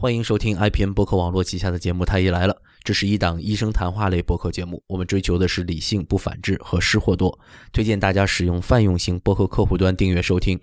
[0.00, 4.82] 欢迎收听 IPN 博客网络旗下的节目《太医来了》，这是一档医生谈话类播客节目。
[4.86, 7.38] 我们追求的是理性、不反制和失货多。
[7.70, 10.58] 推荐大家使用泛用型播客客户端订阅收听，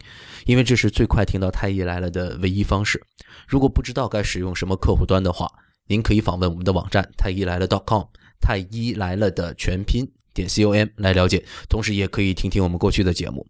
[0.48, 3.00] 因为这是最快听到《太医来了》的唯一方式。
[3.48, 5.48] 如果不知道该使用什么客户端的话，
[5.86, 8.06] 您可以访问我们的网站太医来了 .com，
[8.42, 11.46] 太医来了的全拼点 com 来了解。
[11.70, 13.46] 同时，也可以听听我们过去的节目。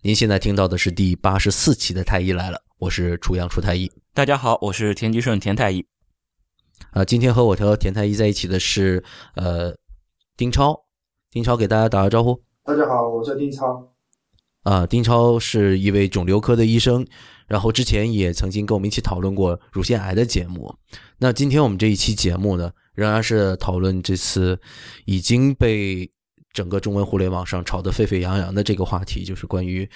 [0.00, 3.90] 您现在听到的是第八十四期的《太医来了》，我是楚阳楚太医。
[4.12, 5.86] 大家好，我是田吉顺田太医。
[6.90, 9.02] 啊，今天和我和田太医在一起的是
[9.34, 9.74] 呃
[10.36, 10.84] 丁超，
[11.30, 12.38] 丁超给大家打个招呼。
[12.64, 13.94] 大家好，我是丁超。
[14.64, 17.06] 啊，丁超是一位肿瘤科的医生，
[17.46, 20.74] 然后之前也曾经跟我们一起讨论过乳腺癌的节目。
[21.16, 24.60] 那今天我们这一期节目呢，仍然是讨论这次
[25.06, 26.10] 已经被
[26.56, 29.86] 整个中文互联网上炒得沸沸扬扬的这个话题，就是关于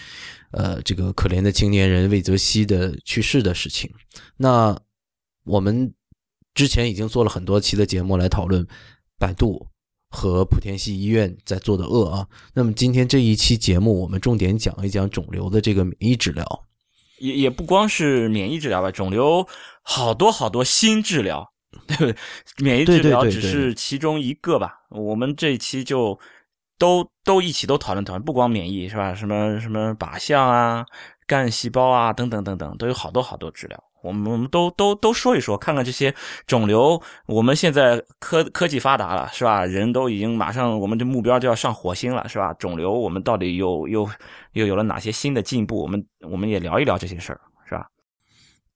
[0.51, 3.91] 呃这个可怜的青年人魏则西的去世的事情。
[4.37, 4.79] 那
[5.45, 5.95] 我们
[6.53, 8.67] 之前已经做了很多期的节目来讨论
[9.19, 9.67] 百度
[10.11, 12.29] 和莆田系医院在做的恶啊。
[12.53, 16.45] 那么今天这一期节目，我们重点讲一讲肿瘤的这个免疫治疗。
[17.21, 19.47] 也也不光是免疫治疗吧，肿瘤
[19.83, 21.53] 好多好多新治疗，
[21.87, 22.17] 对不对？
[22.65, 24.73] 免疫治疗只是其中一个吧。
[24.91, 26.19] 我们这一期就
[26.81, 29.15] 都都一起都讨论讨论，不光免疫是吧？
[29.15, 30.85] 什么什么靶向啊、
[31.27, 33.85] 干细胞啊等等等等，都有好多好多治疗。
[34.03, 36.15] 我们我们都都都说一说，看看这些
[36.47, 37.01] 肿瘤。
[37.27, 39.67] 我们现在科科技发达了，是吧？
[39.67, 42.55] 人都已经马上，我们的目标就要上火星了，是吧？
[42.55, 44.09] 肿瘤我们到底又又
[44.53, 45.83] 又有了哪些新的进步？
[45.83, 47.41] 我们我们也聊一聊这些事儿，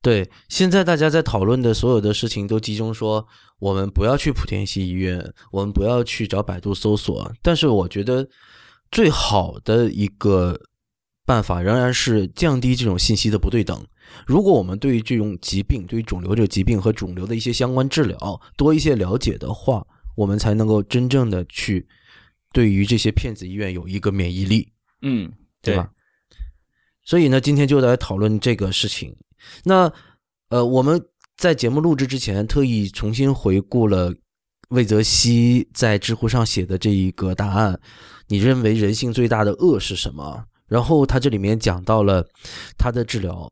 [0.04, 3.26] 对，现在大家在讨论的所有的事情都集中说，
[3.58, 7.32] 我们不要去莆田系医院，我们不要去找百度搜索。
[7.40, 8.28] 但是我觉得
[8.90, 10.60] 最好的一个
[11.24, 13.82] 办法仍然是降低这种信息的不对等。
[14.26, 21.88] 如果我们对于这种疾病，对于肿瘤这个疾病和肿瘤的一些相关治疗多一些了解的话，我们才能够真正的去
[22.52, 24.68] 对于这些骗子医院有一个免疫力，
[25.00, 25.32] 嗯，
[25.62, 25.88] 对吧？
[27.06, 29.16] 所以呢，今天就来讨论这个事情。
[29.64, 29.92] 那
[30.48, 31.00] 呃，我们
[31.36, 34.12] 在节目录制之前特意重新回顾了
[34.68, 37.80] 魏则西在知乎上写的这一个答案：
[38.28, 40.44] 你认为人性最大的恶是什么？
[40.66, 42.26] 然后他这里面讲到了
[42.78, 43.50] 他的治疗。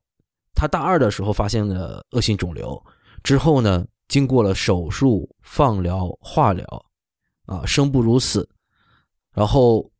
[0.54, 2.80] 他大二的时候发现了恶性肿瘤，
[3.22, 6.66] 之后呢，经过了手术、放疗、化疗，
[7.46, 8.48] 啊，生不如死。
[9.34, 9.90] 然后，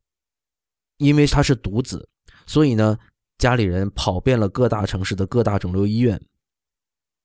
[0.97, 2.07] 因为他是独子，
[2.45, 2.97] 所以呢，
[3.43, 6.17] 家里人跑遍了各大城市的各大肿瘤医院，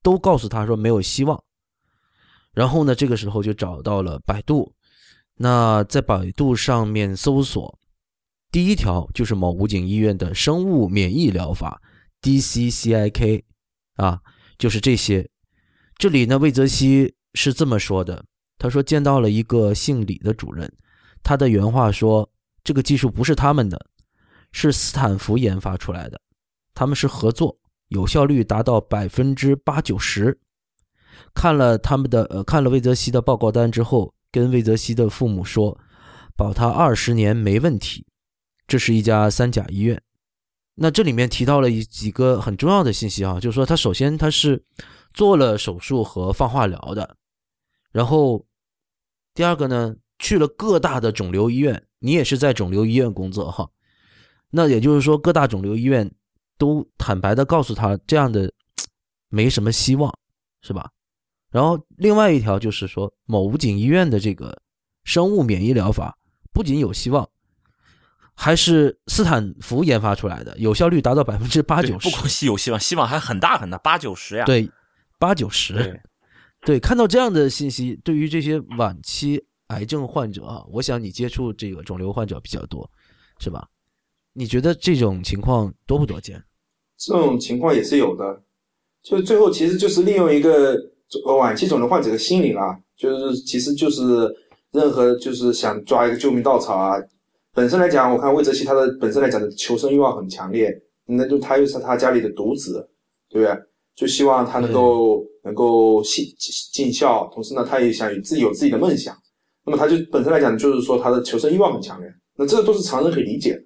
[0.03, 1.41] 都告诉他说没有希望。
[2.51, 4.75] 然后呢，这个时候就找到了百度。
[5.37, 7.78] 那在百度上面搜索，
[8.51, 11.81] 第一条就是某武警医院的生物免疫疗法。
[12.21, 13.45] D C C I K，
[13.95, 14.21] 啊，
[14.59, 15.31] 就是这些。
[15.99, 18.25] 这里呢，魏则西是这么说的：
[18.59, 20.69] 他说见到了一个姓李的主任，
[21.23, 22.28] 他的原话说，
[22.65, 23.87] 这个技术不是他们的，
[24.53, 26.20] 是斯坦福研发出来的，
[26.75, 30.38] 他们是合作，有效率达到百分之八九十。
[31.34, 35.78] 看了他们的呃，看了魏则西的报告单之后，跟魏则西的父母说，
[36.36, 38.06] 保他二十年没问题。
[38.66, 40.00] 这是一家三甲医院。
[40.75, 44.65] 那这里面提到了一几个很重要的信息啊，就是说他首先他是
[45.12, 47.16] 做了手术和放化疗的，
[47.91, 48.47] 然后
[49.34, 53.69] 第二个呢去了各大的肿瘤医院，你也是在肿瘤医院工作哈，
[54.50, 56.10] 那也就是说各大肿瘤医院
[56.56, 58.53] 都坦白的告诉他这样的
[59.28, 60.12] 没什么希望，
[60.62, 60.91] 是吧？
[61.50, 64.60] 然后另外一条就是说某武警医院的这个
[65.04, 66.16] 生物免疫疗法
[66.53, 67.28] 不仅有希望。
[68.41, 72.09] 还是斯坦福研发出来的，有效率达到百分之八九十。
[72.09, 74.44] 不光有希望，希望还很大很大，八九十呀。
[74.44, 74.70] 对，
[75.19, 76.00] 八九十。
[76.60, 82.88] 对，看到这样的信息，对于这些晚期癌症患者啊，我想你接触这个肿瘤患者比较多，
[83.41, 83.66] 是吧？
[84.33, 86.43] 你觉得这种情况多不多见？
[86.97, 88.43] 这种情况也是有的，
[89.03, 90.77] 就最后其实就是利用一个
[91.39, 94.03] 晚期肿瘤患者的心理啦，就是其实就是
[94.72, 96.97] 任何就是想抓一个救命稻草啊。
[97.54, 100.71] 本身来讲，我看魏则西他的本身来讲的求生欲望很强烈，
[101.07, 102.89] 那就他又是他家里的独子，
[103.28, 103.63] 对不对？
[103.97, 106.25] 就希望他能够能够尽
[106.72, 109.16] 尽孝，同时呢，他也想自己有自己的梦想。
[109.65, 112.09] 那么他就本身来讲，就是说他的求生欲望很强烈。
[112.36, 113.59] 那这个都是常人可以理解。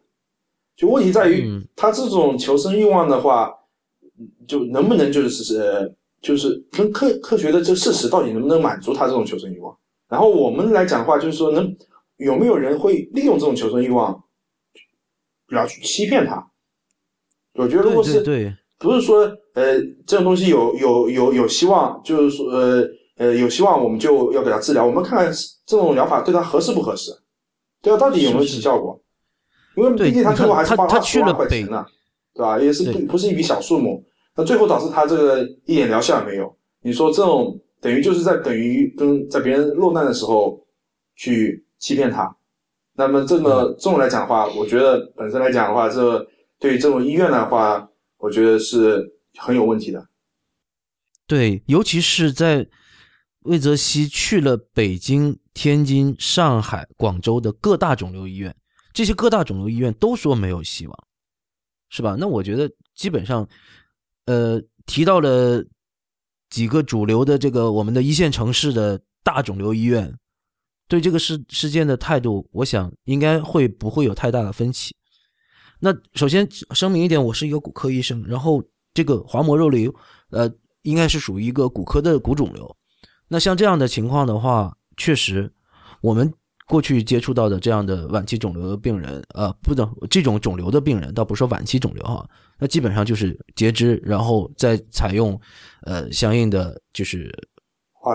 [0.77, 3.53] 就问题在于他这种求生欲望的话，
[4.47, 9.77] 就能不能就是是就是跟科科学的这个事实到底能不能满足他这种求生欲望？
[10.09, 11.77] 然后我们来讲的话，就是说能。
[12.19, 14.23] 有没有人会利用这种求生欲望，
[15.49, 16.47] 然后去欺骗他？
[17.55, 19.23] 我觉得如果是对不是说
[19.55, 22.87] 呃这种东西有有有有希望，就是说呃
[23.17, 25.35] 呃有希望我们就要给他治疗，我们看看
[25.67, 27.11] 这种疗法对他合适不合适，
[27.81, 29.02] 对啊，到底有没有起效果？
[29.77, 31.85] 因为毕竟他最后还是花了十万块钱呢，
[32.35, 32.59] 对吧？
[32.59, 34.05] 也是不不是一笔小数目，
[34.37, 36.55] 那最后导致他这个一点疗效也没有。
[36.83, 40.61] 你说这种等于就是在等于跟在别人落难的时候
[41.17, 42.37] 去欺骗他，
[42.95, 46.27] 那么这么这种来讲的话，我觉得本身来讲的话，这
[46.59, 47.89] 对于这种医院的话，
[48.19, 50.07] 我觉得是很有问题的。
[51.27, 52.67] 对，尤其是在
[53.45, 58.55] 魏则西去了北京、天津、上海、广州的各大肿瘤医院，
[58.93, 61.07] 这些各大肿瘤医院都说没有希望，
[61.89, 62.17] 是吧？
[62.19, 63.49] 那我觉得基本上，
[64.27, 65.65] 呃，提到了。
[66.53, 70.15] 几个主流的这个我们的一线城市的大肿瘤医院，
[70.87, 74.95] 对这个事事件的态度，我想应该会不会有太大的分歧。
[75.81, 78.63] 那首先声明一点，我是一个骨科医生，然后
[78.93, 79.95] 这个滑膜肉瘤，
[80.29, 80.47] 呃，
[80.83, 82.77] 应该是属于一个骨科的骨肿瘤。
[83.29, 85.51] 那像这样的情况的话，确实
[86.03, 86.35] 我们。
[86.67, 92.27] 过去接触到的这样的晚期肿瘤的病人，呃，不等这种肿瘤的病人，倒不是说晚期肿瘤哈，
[92.59, 95.39] 那基本上就是截肢，然后再采用，
[95.83, 97.31] 呃，相应的就是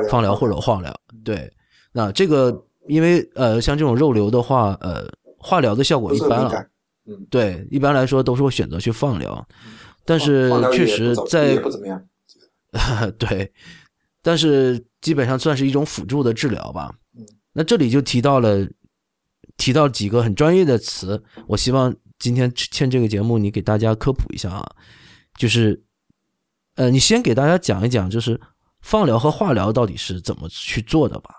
[0.09, 0.93] 放疗或者化疗。
[1.23, 1.51] 对，
[1.91, 5.07] 那这个因为呃，像这种肉瘤的话，呃，
[5.37, 6.67] 化疗的效果一般了，
[7.05, 9.45] 嗯，对，一般来说都是会选择去放疗，
[10.05, 12.01] 但是确实在不怎么样，
[13.19, 13.51] 对，
[14.23, 16.91] 但是基本上算是一种辅助的治疗吧。
[17.57, 18.67] 那这里就提到了，
[19.57, 24.63] 提到几个很专业的词，我希望今天欠这个节目你给大家科普一下啊，
[25.39, 25.83] 就是，
[26.75, 28.39] 呃，你先给大家讲一讲，就是
[28.81, 31.31] 放疗和化疗到底是怎么去做的吧？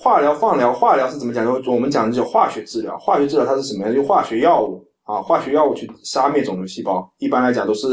[0.00, 1.44] 化疗、放疗，化疗是怎么讲？
[1.44, 3.92] 就我们讲的叫化学治疗，化学治疗它是什么呀？
[3.92, 7.86] 就化学药物啊，化学药物去杀灭肿瘤细胞，一般来讲都是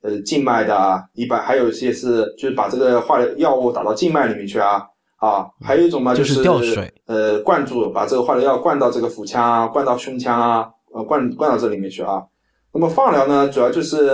[0.00, 4.80] 呃静脉的啊，一般还有一些是就是把这个化疗药物打到静脉里面去啊。
[5.20, 12.22] 啊，还有一种嘛，就是吊水，呃，灌注，把这个化疗药灌到这个腹腔啊，灌到胸腔啊，呃，灌灌到这里面去啊。
[12.72, 14.08] 那么放疗呢，主要就是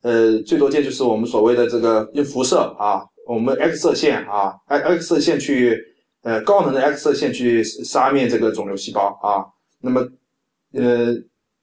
[0.00, 5.78] 呃，最多见就是我们所谓的这个用辐射啊，我们 X 射线啊，X 射线去
[6.22, 9.44] 呃高能的 X 射线去杀灭这个肿瘤细胞啊。
[9.82, 10.00] 那么
[10.72, 11.14] 呃，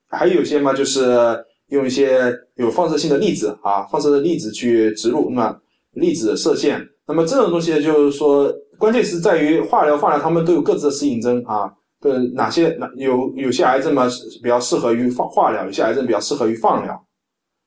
[0.09, 5.57] 还有一些嘛，就是用一些有放射性的粒子啊，放射的粒子去植入，那么
[5.93, 8.53] 粒子射线，那么这种东西就是说。
[8.77, 11.73] 关键是在于化疗、放疗，他们都有各自的适应症啊。
[12.01, 14.07] 呃，哪些哪有有些癌症嘛
[14.41, 17.07] 比较适合于放化疗，有些癌症比较适合于放疗。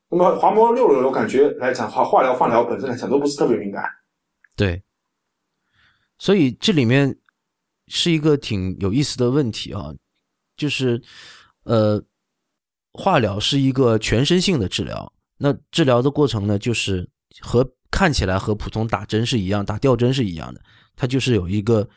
[0.08, 3.84] 那么滑膜六瘤，我感觉来讲，化化疗、放疗本身来讲都不是特别敏感。
[4.56, 4.82] 对，
[6.18, 7.18] 所以这里面
[7.88, 9.92] 是一个挺有意思的问题啊，
[10.56, 11.02] 就是
[11.64, 12.02] 呃，
[12.92, 17.08] 化疗是一个全身性的治疗，那治疗的过程呢，就是
[17.40, 20.60] 和看起来和普通打针是一样，打吊针是一样的。
[20.96, 21.88] 它就是有一个，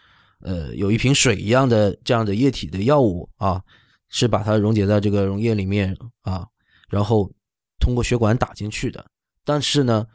[0.41, 3.61] 呃，有一瓶水一样的这样的液体的药物啊，
[4.09, 6.45] 是把它溶解在这个溶液里面啊，
[6.89, 7.31] 然后
[7.79, 9.05] 通过血管打进去的。
[9.43, 10.05] 但是呢，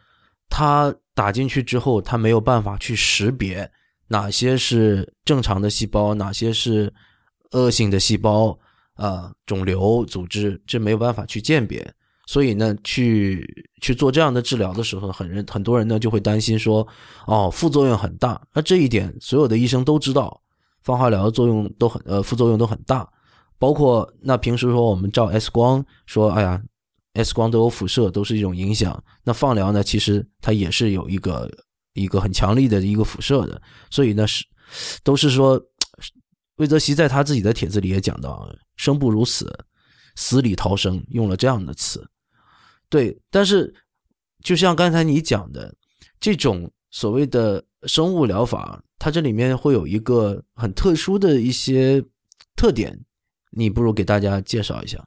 [0.49, 3.71] 它打进去之后，它没有办法去识别
[4.07, 6.93] 哪些是正常的细胞，哪些是
[7.51, 8.59] 恶性的细胞
[8.95, 11.95] 啊，肿瘤组织，这没有办法去鉴别。
[12.29, 16.87] 所以呢，去去做这样的治疗的时候，很人很多人呢就会担心说，
[17.27, 18.39] 哦，副作用很大。
[18.53, 20.38] 那这一点，所有的医生都知道，
[20.83, 23.09] 放化疗的作用都很呃，副作用都很大。
[23.59, 26.62] 包括那平时说我们照 X 光，说哎呀
[27.14, 29.02] ，X 光都有辐射，都是一种影响。
[29.25, 31.50] 那放疗呢，其实它也是有一个
[31.95, 33.59] 一个很强力的一个辐射的。
[33.88, 34.45] 所以呢是
[35.02, 35.59] 都是说，
[36.57, 39.50] 魏则西在他自己的帖子里也讲到，生不如死，
[40.14, 42.07] 死里逃生，用了这样的词。
[42.90, 43.75] 对，但是
[44.42, 45.75] 就像刚才你讲的，
[46.18, 52.02] 这种所谓的生物疗法，它这里面会有一个很特殊的一些
[52.57, 52.99] 特点，
[53.50, 55.04] 你不如给大家介绍一下。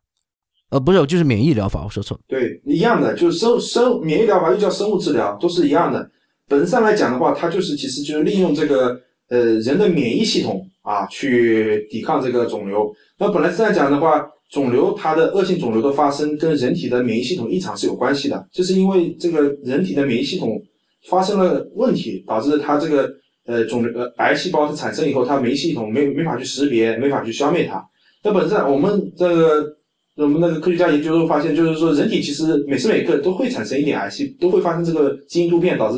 [0.69, 2.23] 呃，不是，就是免疫疗法，我说错了。
[2.27, 6.09] 对，一样的，就是生生免疫疗法又叫生物治疗，都是一样的。
[6.47, 12.93] 本质上来讲的话，它就是其实就是利用这个呃人的免疫系统啊去抵抗这个肿瘤。
[13.17, 14.23] 那本来这样讲的话。
[14.51, 20.61] 肿瘤它的恶性肿瘤的发生跟人体的免疫系统异常是有关系的，就是因为这个人体的免疫系统
[21.09, 23.09] 发生了问题，导致它这个
[23.45, 27.81] 呃肿瘤呃癌细胞它产生以后，它免疫系统没没法去识别，没法去消灭它。
[28.23, 29.65] 那本质上我们这个
[30.17, 35.97] 我们那个科学家研究都发现，就是说人体其实每时每刻都会产生一点癌细，都会发生这个基因突变，导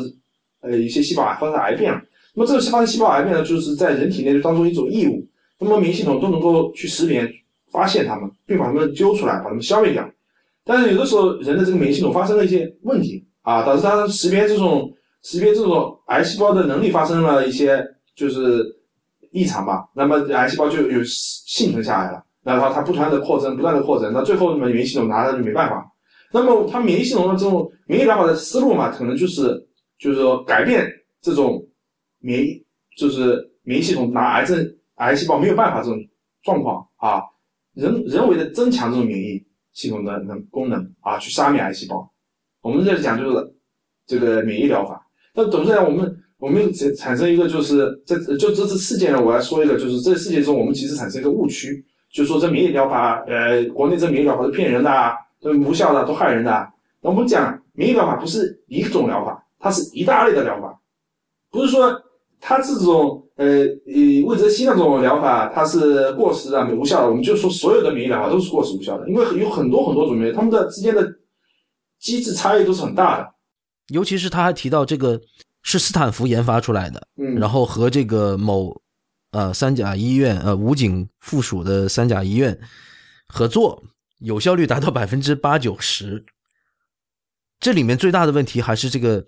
[0.60, 2.00] 呃一些细胞癌发生癌变了。
[2.34, 5.26] 那么这个发生细胞癌变呢，就是在人体内当中一种异物，
[5.58, 7.28] 那么免疫系统都能够去识别。
[7.74, 10.08] 发现他们，并把他们揪出来，把他们消灭掉。
[10.64, 14.88] 但是有的时候人的这个免疫系统发生了一些问题啊，导致它识别这种
[15.24, 18.64] 识别这种癌细胞的能力发生了一些就是
[19.32, 25.84] 异常吧，那么癌细胞就有幸存下来了，然后它不断的扩增，不断的扩增，那最后那么免疫系统拿它就没办法。
[26.32, 29.60] 那么它免疫系统的这种免疫疗法的思路嘛，可能就是
[29.98, 30.88] 就是说改变
[31.20, 31.60] 这种
[32.20, 32.64] 免疫，
[32.96, 34.64] 就是免疫系统拿癌症
[34.96, 35.98] 癌细胞没有办法这种
[36.42, 37.20] 状况啊，
[37.74, 42.10] 人人为的增强这种免疫系统的能功能啊，去杀灭癌细胞。
[42.62, 43.54] 我们这里讲就是
[44.06, 45.06] 这个免疫疗法。
[45.34, 54.90] 那董事长，我们我们产产生一个就是在就这次事件呢，我要说一个就是这事件中我们其实产生一个误区，就是说这免疫疗法呃，国内这免疫疗法是骗人的。
[54.90, 55.14] 啊。
[55.40, 56.72] 都无效的，都害人的。
[57.02, 60.80] 那我们讲免疫疗法不是一种疗法，它是一大类的疗法，
[61.50, 61.92] 不是说
[62.46, 67.08] 它这种呃呃魏则西那种疗法它是过时啊、无效的。
[67.08, 71.02] 我们就说所有的免疫疗法都是过时无效的，因为有很多很多种免疫，它们的之间的
[71.98, 73.34] 机制差异都是很大的。
[73.88, 75.18] 尤其是他还提到这个
[75.62, 78.78] 是斯坦福研发出来的，嗯，然后和这个某
[79.30, 82.60] 呃三甲医院呃武警附属的三甲医院
[83.26, 83.82] 合作。
[84.20, 86.24] 有效率达到百分之八九十，
[87.58, 89.26] 这里面最大的问题还是这个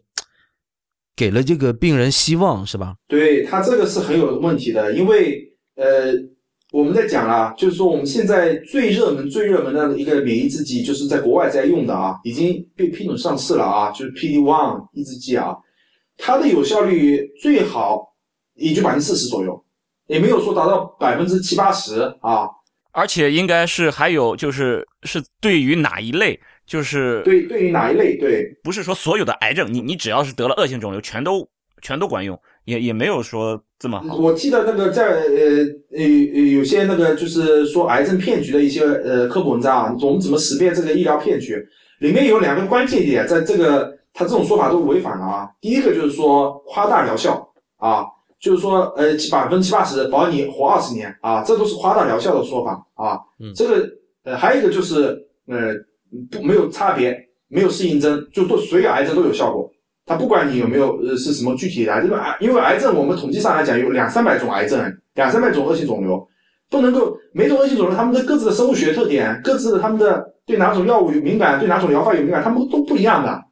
[1.17, 2.95] 给了这个病人希望，是吧？
[3.09, 5.43] 对他这个是很有问题的，因为
[5.77, 6.13] 呃，
[6.73, 15.57] 我们在讲啊，就是说我们现在最热门、最热门的一个免疫制剂，就是在国外在用的啊，已经被批准上市了啊，就是 PD one 抑制剂啊，
[16.19, 18.15] 它的有效率最好
[18.55, 19.65] 也就百分之四十左右，
[20.09, 22.47] 也没有说达到百分之七八十啊。
[22.93, 31.49] 而且应该是还有就是是对于哪一类，就是对对于哪一类，对，不是说所有的癌症，你你只要是得了恶性肿瘤，全都
[31.81, 34.17] 全都管用，也也没有说这么好。
[34.17, 41.57] 我记得那个在呃呃有些那个就是说癌症骗局的一些呃科普文章啊，我们怎么识别这个医疗骗局？
[42.01, 45.49] 里面有两个关键点，在这个他这种说法都违反了啊。
[45.61, 48.05] 第一个就是说夸大疗效啊。
[48.39, 53.19] 就是说，呃，百分之七八十保你活二十年啊，这都是夸大疗效的说法啊。
[53.41, 53.89] 嗯，这个
[54.25, 55.73] 呃，还有一个就是，呃，
[56.31, 57.17] 不没有差别，
[57.49, 59.71] 没有适应症，就对所有癌症都有效果。
[60.05, 64.81] 它不管你有没有呃是什么具体的癌症，癌因为癌症我们统计上来讲有两三百种癌症，
[65.15, 66.27] 两三百种恶性肿瘤，
[66.71, 73.43] 不能够每种恶性肿瘤它们的各自的生物学特点，各自的它们的对哪种药物有敏感，对哪种疗法有敏感，它们都不一样的。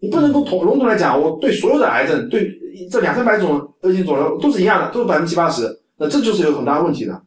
[0.00, 2.48] 你不能够统笼统来讲，我对所有的癌症对。
[2.92, 7.22] 这两三百种恶性肿瘤都是一样的，都是百分之七八十，那这就是有很大问题的。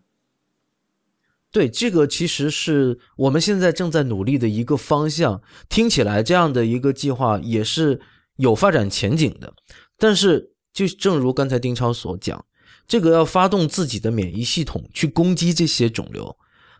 [1.52, 5.42] 对，这个其实是我们现在正在努力的一个方向。
[5.68, 8.00] 听起来这样的一个计划也是
[8.38, 9.54] 有发展前景的，
[9.98, 12.44] 但是就正如刚才丁超所讲，
[12.88, 16.34] 这个要发动自己的免疫系统去攻击这些肿瘤，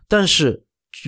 [0.08, 0.64] 但是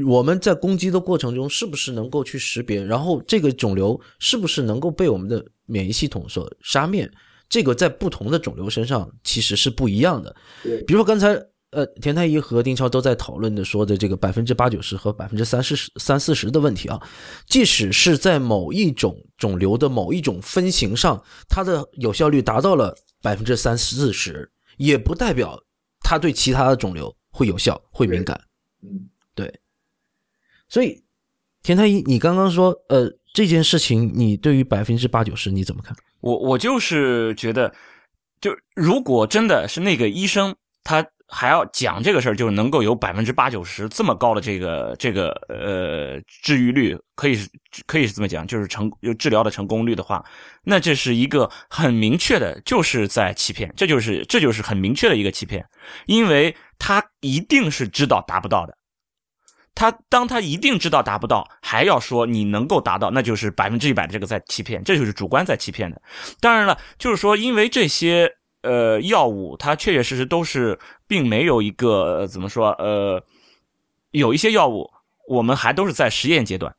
[0.07, 7.11] 我们在攻击的过程中是不是能够去识别，然后这个肿瘤是不是能够被我们的免疫系统所杀灭？
[7.49, 10.35] 这个在不同的肿瘤身上其实是不一样的。
[10.87, 11.39] 比如说刚才
[11.75, 17.01] 呃田太医和丁超都在讨论的说的这个百分之八九十和百分之三四十三四十的问题啊，
[17.47, 25.61] 即使是在某一种肿瘤的某一种分型上，它的有效率达到了百分之三四十，也不代表
[26.01, 28.41] 它对其他的肿瘤会有效会敏感。
[28.83, 29.61] 嗯，对。
[30.69, 31.03] 所以
[31.63, 35.97] 田太医，你刚刚说呃这件事情，你对于百分之八九十你怎么看？
[36.21, 37.75] 我我就是觉得，
[38.41, 47.49] 就如果真的是那个医生，他还要讲这个事儿，就能够有百分之八九十这么高的这个这个呃治愈率，可以是
[47.87, 50.25] 可以是这么讲，就是成有治疗的成功率的话，
[50.63, 55.65] 那这是一个很明确的，就是在欺骗，这就是这就是很明确的一个欺骗，
[56.07, 58.77] 因为他一定是知道达不到的。
[59.77, 66.01] 他当他一定知道达不到，还要说你能够达到，那就是百分之一百的这个在欺骗，这就是主观在欺骗的。
[66.39, 68.31] 当然了，就是说，因为这些
[68.65, 73.23] 呃药物，它确确实实都是并没有一个怎么说呃，
[74.11, 74.91] 有一些药物
[75.29, 76.75] 我们还都是在实验阶段，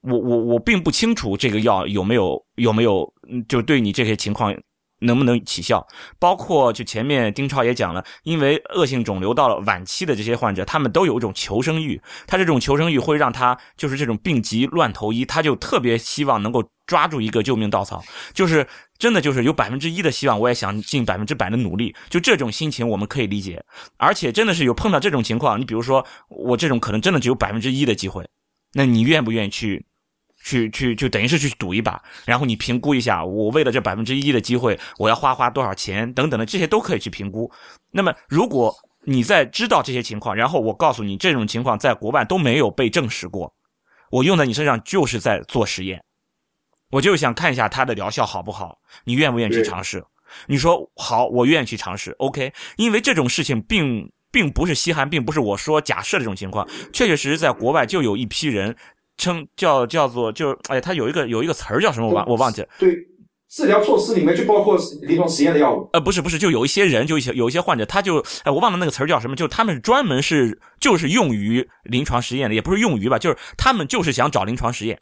[0.00, 3.12] 我我我并不清楚这个药有没有有没有
[3.48, 4.54] 就对你这些情况。
[5.00, 5.86] 能不能起效？
[6.18, 18.66] 包括就前面丁超也讲了，因为恶性肿瘤到了晚期的这些患者，他们都有一种求生欲，他这种求生欲会让他就是这种病急乱投医，他就特别希望能够抓住一个救命稻草，就是
[19.04, 23.62] 真的就是有百分之一的希望，我也想尽百分之百的努力，就这种心情我们可以理解，
[23.98, 28.26] 而且真的是有碰到这种情况，你比如说我这种可能真的只有百分之一的机会，
[28.72, 29.84] 那你愿不愿意去？
[30.42, 37.52] 去去就等于是去赌一把，然后你评估一下，我为了这百分之一的机会，我要花花多少钱等等的，这些都可以去评估。
[37.92, 43.54] 那么，如果你在知道这些情况，然后我告诉你这种情况在国外都没有被证实过，
[44.10, 46.02] 我用在你身上就是在做实验，
[46.94, 50.04] 我就想看一下它的疗效好不好，你愿不愿意去尝试？
[50.46, 52.12] 你说好，我愿意去尝试。
[52.18, 58.76] OK，因为这种事情并并不是稀罕，并不是我说假设这种情况，确确实实在国外就有一批人
[59.16, 62.06] 称叫叫做就哎，他有一个有一个词儿叫什么？
[62.06, 62.68] 我忘我忘记了。
[62.78, 62.96] 对，
[63.48, 65.90] 治疗措施里面就包括临床实验的药物。
[65.94, 74.98] 呃，不是不是，就有一些人，就一些有一些患者，他就哎，我忘了那个词儿叫什么，就他们专门是就是用于临床实验的，也不是用于吧，就是他们就是想找临床实验，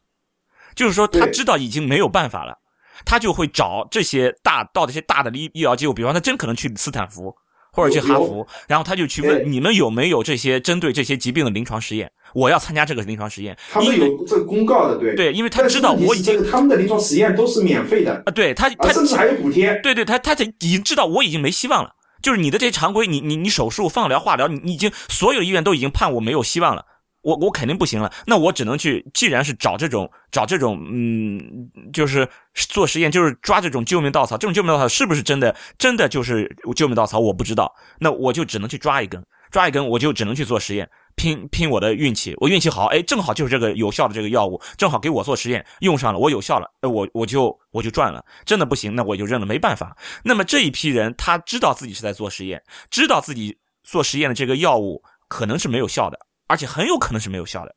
[0.75, 2.59] 就是说他知道已经没有办法了。
[3.05, 7.35] 他就会找这些大到这些大的医医疗机构，比方他真可能去斯坦福
[7.73, 12.13] 或者去哈佛，然后他就去问你们有没有这些针对这些疾病的临床实验？
[12.33, 13.59] 我要参加这个临床实验。
[13.73, 19.75] 他们有这个公告的，对对，因为他知道我已经他们的临床实验都是免费的啊，对他他甚至还有补贴。
[19.83, 21.91] 对对，他他已经知道我已经没希望了，
[22.23, 26.87] 就是你的这些常规，你你你手术、放疗、化疗，你你已经所有医院都已经判我没有希望了。
[27.23, 34.37] 我我肯定不行了，那我只能去，既然是找这种找这种，嗯，就是做实验，就是抓这种救命稻草。
[34.37, 35.55] 这种救命稻草是不是真的？
[35.79, 37.21] 真的就是救命稻草？
[37.21, 37.73] 我不知道。
[38.01, 42.35] 那我就只能去抓一根，抓一根，我就只能去做实验，拼拼我的运气。
[42.39, 48.25] 我运气好，哎，正好就是这个有效的这个药物，正好给我做实验用上了，我有效了，我我就我就赚了。
[48.47, 49.97] 真的不行，那我就认了，没办法。
[50.25, 56.19] 那么这一批人，他知道自己是在做实验，知道自己做实验的这个药物可能是没有效的。
[56.49, 57.75] 而且很有可能是没有效的，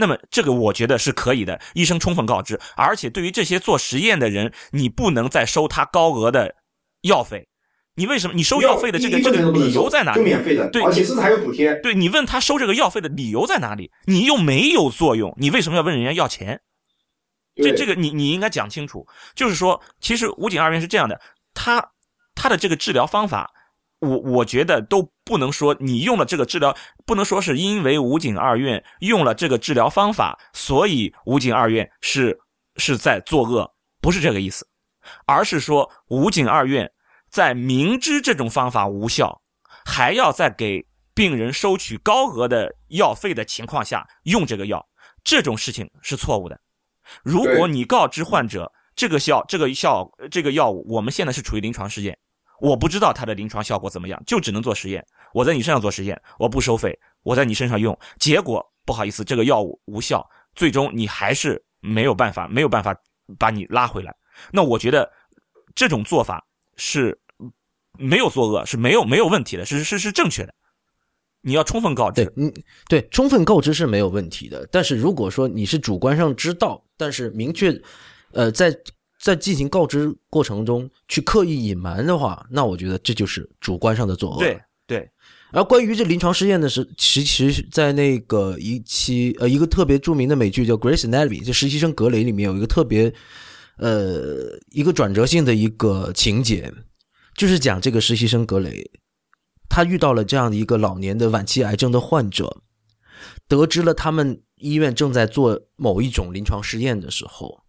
[0.00, 2.58] 那么这个我觉得是可以的，医生充分告知。
[2.76, 6.54] 而且对于这些做实验的人，你不能再收他高额的
[7.02, 7.48] 药费。
[7.96, 8.34] 你为什么？
[8.34, 10.22] 你收药费的这个这个理由在哪里？
[10.22, 11.74] 免费的，对，而且甚至还有补贴。
[11.82, 13.90] 对你问他收这个药费的理由在哪里？
[14.04, 16.60] 你又没有作用，你为什么要问人家要钱？
[17.56, 19.04] 这这个你你应该讲清楚。
[19.34, 21.20] 就是说，其实武警二院是这样的，
[21.54, 21.90] 他
[22.36, 23.52] 他的这个治疗方法。
[24.00, 32.38] 我我觉得都不能说你用了这个治疗，不能说是因为武警二院用了这个治疗方法，所以武警二院是
[32.76, 34.68] 是在作恶，不是这个意思，
[35.26, 36.90] 而是说武警二院
[37.28, 39.42] 在明知这种方法无效，
[39.84, 44.86] 还要在给病人收取高额的药费的情况下用这个药，
[45.24, 46.60] 这种事情是错误的。
[47.24, 52.16] 如果你告知患者这个效这个效这个药物，我们现在是处于临床试验。
[52.60, 55.04] 我不知道它的临床效果怎么样，就只能做实验。
[55.32, 62.96] 我在你身上做实验，我不收费，我在你身上用，结果不好意思，这个药物无效，最终你还是没有办法，没有办法
[63.38, 64.14] 把你拉回来。
[64.50, 65.10] 那我觉得
[65.74, 66.44] 这种做法
[66.76, 67.18] 是
[67.98, 70.54] 没有作恶，是没有没有问题的，是是是正确的。
[71.42, 72.52] 你要充分告知，嗯，
[72.88, 74.66] 对，充分告知是没有问题的。
[74.72, 77.80] 但是如果说你是主观上知道，但是明确，
[78.32, 78.76] 呃，在。
[79.20, 84.38] 在进行告知过程中去刻意隐瞒的话，那我觉得这就是主观上的作恶。
[84.38, 85.10] 对对。
[85.50, 93.10] 而关于这临床试验的是，其实，在那个一期呃一个特别著名的美剧叫《Grace Anatomy》，就实习生格雷里面有一个特别
[93.78, 96.70] 呃一个转折性的一个情节，
[97.34, 98.90] 就是讲这个实习生格雷，
[99.70, 102.58] 他遇到了这样的一个老年的晚期癌症的患者，
[103.48, 107.62] 得知了他们医院正在做某一种临床试验的时候。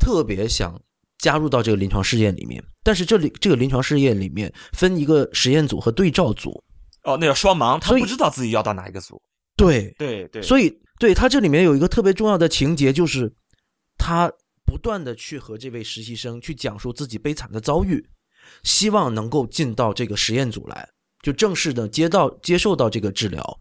[0.00, 0.80] 特别想
[1.18, 6.64] 加入到这个临床试验里面，但是这里这个临床试验里面分一个实验组和对照组。
[7.04, 9.20] 哦，那叫双盲，他不知道自己要到哪一个组。
[9.56, 13.30] 对对对，所以对他这里面有一个特别重要的情节，就是
[13.98, 14.32] 他
[14.64, 18.02] 不断的去和这位实习生去讲述自己悲惨的遭遇，
[18.62, 20.88] 希望能够进到这个实验组来，
[21.22, 23.60] 就正式的接到接受到这个治疗。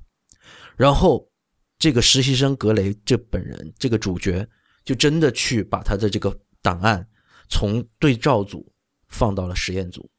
[0.78, 1.30] 然后
[1.78, 4.48] 这个实习生格雷这本人这个主角。
[4.90, 7.08] 就真的去把他的这个档案
[7.48, 8.68] 从对照组
[9.08, 10.10] 放到了实验组，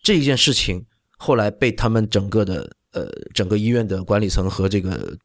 [0.00, 0.80] 这一件事情
[1.18, 5.18] 后来被他们整个的呃整个医院的管理层和这个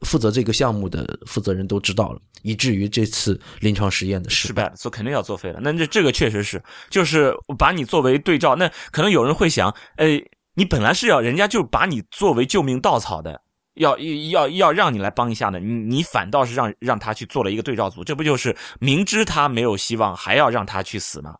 [0.00, 5.60] 负责这个项目的负责人都知道了，以至于这次临床实验的失败，做肯定要作废了。
[5.62, 10.20] 那这这个确实是，就是把你作为对照，那可能有人会想，哎，
[10.54, 13.43] 你本来是要人家就把你作为救命稻草的。
[13.74, 21.36] 要要要让你来帮一下呢，你你反倒是让让他去做了一个对照组，这不就是明知他没有希望，还要让他去死吗？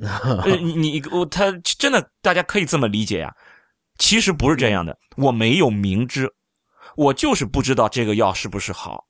[0.62, 3.34] 你你我他真的大家可以这么理解呀？
[3.98, 6.32] 其实不是这样的，我没有明知，
[6.96, 9.04] 我就是不知道这个药是不是好，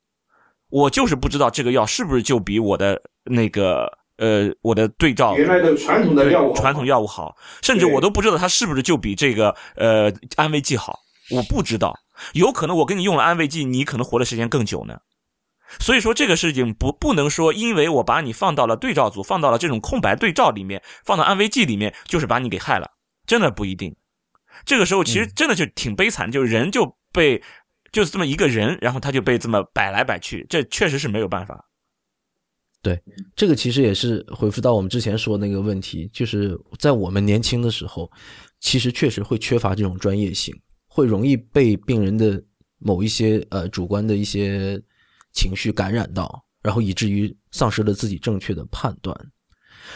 [0.69, 10.99] 我就是不知道这个药是不是就比我的那个呃我的对照原来的传统的药物传统药物好，甚至我都不知道它是不是就比这个呃安慰剂好，
[11.31, 11.97] 我不知道。
[12.33, 15.01] 有可能我给你用了安慰剂，你可能活的时间更久呢。
[15.79, 22.91] 所以说这个事情不不能说，因为我把你放到了对照组，放到了这种空白对照里面，放到安慰剂里面，就是把你给害了，
[23.25, 23.95] 真的不一定。
[24.65, 27.41] 这个时候其实真的就挺悲惨，就是人就被
[27.93, 31.67] 就是这么一个人，然后他就被这么摆来摆去，这确实是没有办法。
[32.83, 33.01] 对，
[33.37, 38.11] 这个其实也是回复到我们之前说那个问题，就是在我们年轻的时候，
[38.59, 40.53] 其实确实会缺乏这种专业性，
[41.01, 42.43] 会容易被病人的
[42.79, 44.81] 某一些呃主观的一些
[45.33, 49.17] 情绪感染到，然后以至于丧失了自己正确的判断。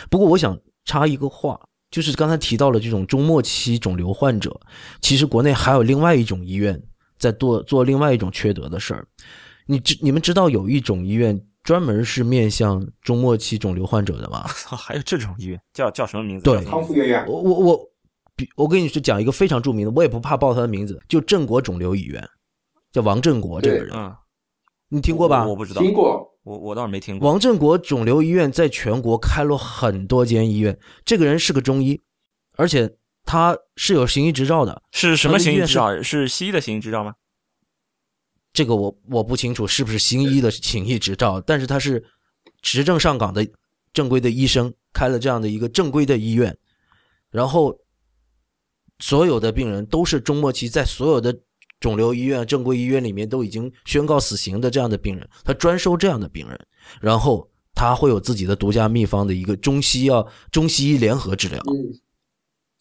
[0.08, 4.58] 不过，我想插一个话，就是刚才提到了这种中末期肿瘤患者，
[5.02, 6.82] 其实国内还有另外一种医院
[7.18, 9.06] 在做做另外一种缺德的事儿。
[9.66, 11.38] 你知你们知道有一种医院？
[11.64, 14.44] 专门是面向中末期肿瘤患者的吗？
[14.46, 16.44] 还有这种医院叫叫什么名字？
[16.44, 17.24] 对，康复医院。
[17.26, 17.90] 我我我，
[18.36, 22.22] 比我跟你说讲一个非常著名的，我也不怕报他的名字，就郑国肿瘤医院，
[22.92, 24.14] 叫王振国这个人，嗯，
[24.88, 25.46] 你听过吧？
[25.46, 27.30] 我不知道，听过，我我倒是没听过。
[27.30, 32.00] 王振国肿瘤医院在全国开了很多间医院，这个人是个中医，
[32.56, 32.92] 而且
[33.24, 36.02] 他是有行医执照的，是什么行医执照？
[36.02, 37.14] 是西医的行医执照吗？
[38.52, 42.04] 这个我我不清楚是不是行医的行医执照，但是他是
[42.62, 43.44] 执政上岗的
[43.92, 46.56] 正规的医生，开了这样的一个正规的医院，
[47.30, 47.76] 然后
[48.98, 51.36] 所有的病人都是中末期，在所有的
[51.80, 56.58] 肿瘤医院、正规医院里面都已经宣告死刑的这样的病人，他专收这样的病人，
[57.00, 61.62] 然后他会有自己的独家秘方的一个中西药、中西医联合治疗。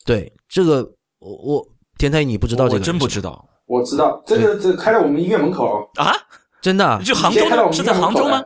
[0.05, 0.83] 对这个，
[1.19, 3.49] 我我田太你不知道这个，真不知道。
[3.65, 6.13] 我知道这个，这开在我们医院门口啊，
[6.61, 7.01] 真的？
[7.03, 7.71] 就杭州的？
[7.73, 8.43] 是在杭州吗？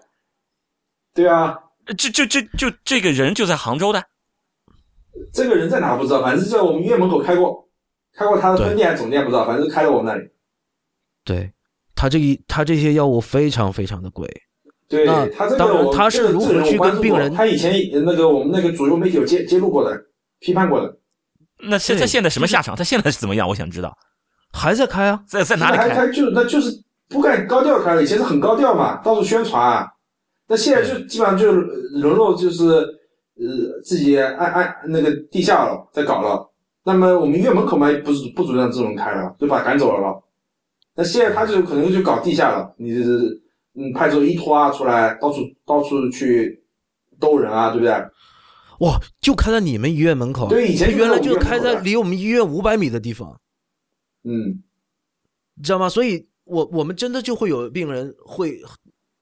[1.13, 1.57] 对啊，
[1.97, 4.03] 就就就就这个人就在杭州的。
[5.33, 7.67] 这个人在哪不知道，反正在我们医院门口开过，
[8.15, 10.29] 开过他的分店还是总店不知道，反正是开在我们那里。
[11.23, 11.51] 对，
[11.95, 14.27] 他这一他这些药物非常非常的贵。
[14.89, 17.33] 对他这个，他是如何去跟病人？
[17.33, 17.73] 他以前
[18.05, 20.01] 那个我们那个主流媒体有揭揭露过的，
[20.39, 20.97] 批判过的。
[21.69, 22.73] 那现在现在什么下场？
[22.75, 23.47] 他现在是怎么样？
[23.49, 23.93] 我想知道。
[24.53, 26.07] 还在开啊，在在哪里开？
[26.07, 26.71] 就那就是
[27.09, 29.85] 不敢高调开了，以前是很高调嘛，到处宣传。
[30.47, 32.87] 那现在就基本上就沦落，就是
[33.39, 36.49] 呃自己按按那个地下了，在搞了。
[36.83, 40.23] 那么我们医院门口嘛，不不主张这种开了，就把他赶走了。
[40.95, 42.93] 那现在他就可能就搞地下了，你
[43.75, 46.63] 嗯派出一拖啊出来，到处到处去
[47.19, 47.93] 兜人啊，对不对？
[48.79, 50.47] 哇，就开在你们医院门口？
[50.47, 53.39] 对，以前原来就开在离我们医院五百米的地方。
[54.23, 54.63] 嗯，
[55.55, 55.89] 你知道吗？
[55.89, 58.59] 所以，我我们真的就会有病人会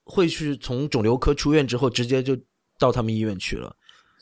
[0.03, 2.37] 会去从肿瘤科出院之后，直接就
[2.77, 3.75] 到他们医院去了。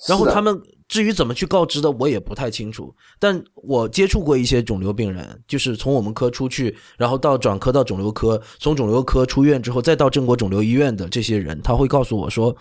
[0.08, 2.94] 然后他们至于怎么去告知的，我也不太清楚。
[3.20, 12.56] 但我接触过一些肿瘤病人，就是从我们科出去，然后到转科到肿瘤科，从肿瘤科出院之后，再到正国肿瘤医院的这些人，他会告诉我说，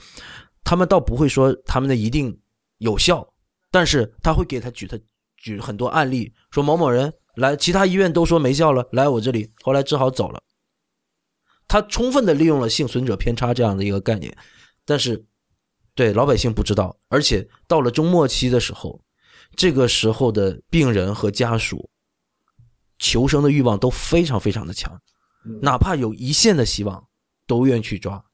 [0.65, 2.39] 他们倒不会说他们的一定
[2.79, 3.27] 有效，
[3.71, 4.99] 但是他会给他举他
[5.37, 7.13] 举很多案例，说某某人。
[7.37, 10.39] 来，其他医院都说没效了，来我这里，后来只好走了。
[11.67, 14.37] 他充分的利用了幸存者偏差这样的一个概念，
[14.85, 15.25] 但是
[15.95, 19.01] 对老百姓不知道，而且到了中末期的时候，
[19.57, 21.91] 这个时候的病人和家属
[22.99, 25.01] 求生的欲望都非常非常的强，
[25.61, 27.09] 哪怕有一线的希望，
[27.47, 28.25] 都愿意去抓。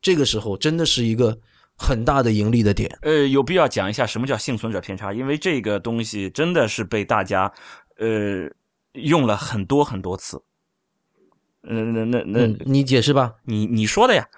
[0.00, 1.38] 这个时候真的是一个。
[1.82, 7.50] 很大的盈利的点，呃，有必要讲一下什么叫幸存者偏差，因为这个东西真的是被大家，
[7.96, 8.46] 呃，
[8.92, 10.42] 用了很多很多次。
[11.62, 14.28] 嗯，那那那，你解释吧，你你说的呀。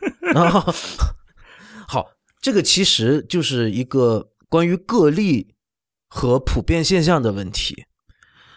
[1.90, 5.56] 好，这个其实就是一个关于个例
[6.06, 7.84] 和普遍现象的问题。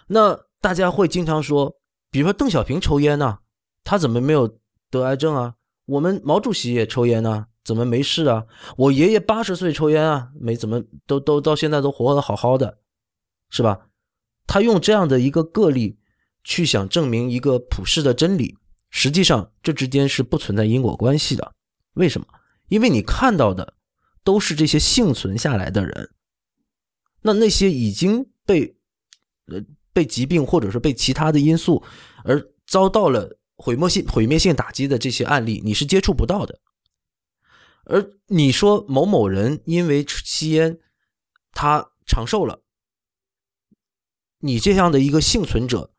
[0.06, 1.76] 那大家会经常说，
[2.12, 3.40] 比如说邓小平抽烟呢，
[3.84, 4.60] 他怎么没有
[4.92, 5.56] 得癌症啊？
[5.88, 7.48] 我们毛主席也抽烟呢。
[7.64, 8.46] 怎么没事啊？
[8.78, 12.78] 我爷爷八十岁抽烟啊，没怎么都都到现在都活得好好的，
[13.50, 13.88] 是吧？
[14.46, 15.98] 他用这样的一个个例
[16.44, 18.56] 去想证明一个普世的真理，
[18.92, 21.52] 实际上这之间是不存在因果关系的。
[21.96, 22.28] 为什么？
[22.74, 23.76] 因为你看到的
[24.24, 26.10] 都是这些幸存下来的人，
[27.22, 28.76] 那那些已经被
[29.46, 29.62] 呃
[29.94, 31.84] 被疾病或者是被其他的因素
[32.24, 36.62] 而遭到了毁灭性毁灭性打击的这些案例，你是接触不到的。
[37.84, 40.80] 而你说某某人因为吸烟，
[41.52, 42.64] 他长寿了，
[44.40, 45.94] 你这样的一个幸存者，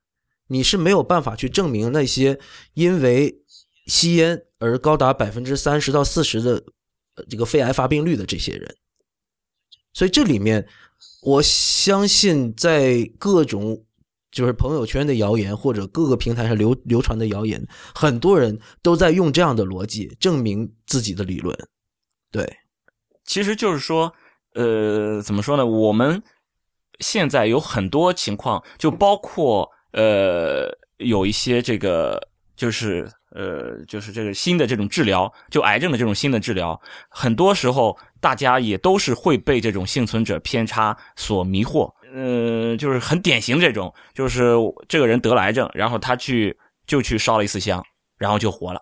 [0.48, 2.40] 你是没有办法去证明那些
[2.72, 3.44] 因为
[3.86, 6.64] 吸烟而高达百分之三十到四十的
[7.28, 8.74] 这个肺癌发病率的这些人。
[9.92, 10.66] 所以这里面，
[11.22, 13.84] 我相信在各种
[14.32, 21.56] 就是朋友圈的谣言或者各个平台上流流传的谣言，很多人都在用这样的逻辑证明自己的理论。
[22.30, 22.56] 对，
[23.24, 24.12] 其实就是说，
[24.54, 25.64] 呃，怎么说呢？
[25.64, 26.22] 我们
[27.00, 41.92] 现在有很多情况，就包括呃，有一些这个就是呃就是这个新的这种治疗，就癌症的这种新的治疗，很多时候大家也都是会被这种幸存者偏差所迷惑。
[42.14, 44.54] 嗯，就是很典型这种，就是
[44.88, 47.84] 这个人得了癌症，然后他去就去烧了一次香，
[48.16, 48.80] 然后就活了。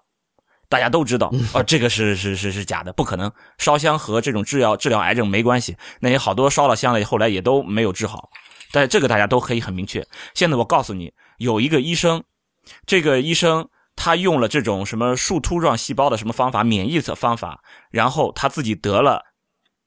[0.68, 3.30] 大家都知道，哦，这个是是是是假的，不可能。
[3.58, 5.76] 烧香和这种治疗治疗癌症没关系。
[6.00, 8.30] 那些好多烧了香了，后来也都没有治好。
[8.70, 10.06] 但这个大家都可以很明确。
[10.34, 12.22] 现在我告诉你，有一个医生，
[12.86, 19.26] 这个医生他用了这种什么树突状细胞的什么方法，免疫的方法，然后他自己得了。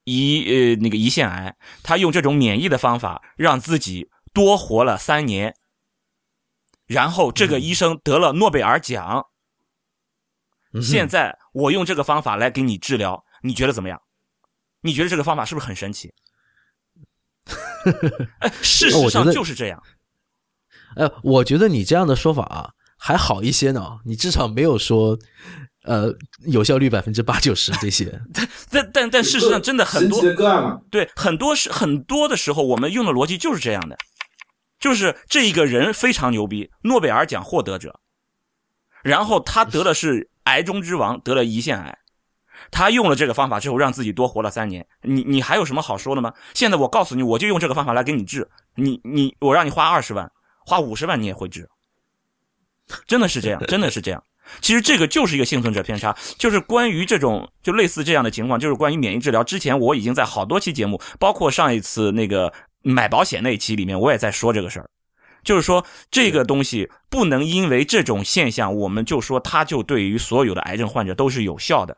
[0.06, 5.56] 胰呃那个胰腺癌，他用这种免疫的方法让自己多活了三年，
[6.86, 9.26] 然后这个医生得了诺贝尔奖。
[10.80, 14.00] 现在我用这个方法来给你治疗，你觉得怎么样？
[14.82, 16.14] 你觉得这个方法是不是很神奇？
[18.42, 19.82] 哎， 事实上就是这样。
[20.98, 22.74] 哎，我觉得你这样的说法啊
[23.06, 25.18] 还好一些呢，你至少没有说。
[25.88, 26.12] 呃，
[26.48, 28.20] 有效率百分之八九十 这些，
[28.72, 33.96] 但但但事实上真的很多个案嘛，对，很多是很多的时候，我们用的逻辑就是这样的，
[34.80, 38.00] 就是这一个人非常牛逼，诺贝尔奖获得者，
[39.04, 41.96] 然后他得的是癌中之王，得了胰腺癌，
[42.72, 46.34] 他用了这个方法之后，让自己多活了三年，你你还有什么好说的吗？
[46.56, 50.32] 现在我告诉你，我就用这个方法来给你治，你你我让你花二十万，
[50.66, 51.70] 花五十万你也会治，
[53.08, 54.24] 真的是这样，真的是这样。
[54.62, 59.44] 其实这个就是一个幸存者偏差，就是关于这种就类似这样的情况，就是关于免疫治疗。
[59.44, 64.88] 之前我已经在好多期节目，包括上一次那个买保险那一期里面，我也在说这个事儿，
[65.44, 71.98] 就是说这个东西不能因为这种现象，我们就说它就对于所有的癌症患者都是有效的。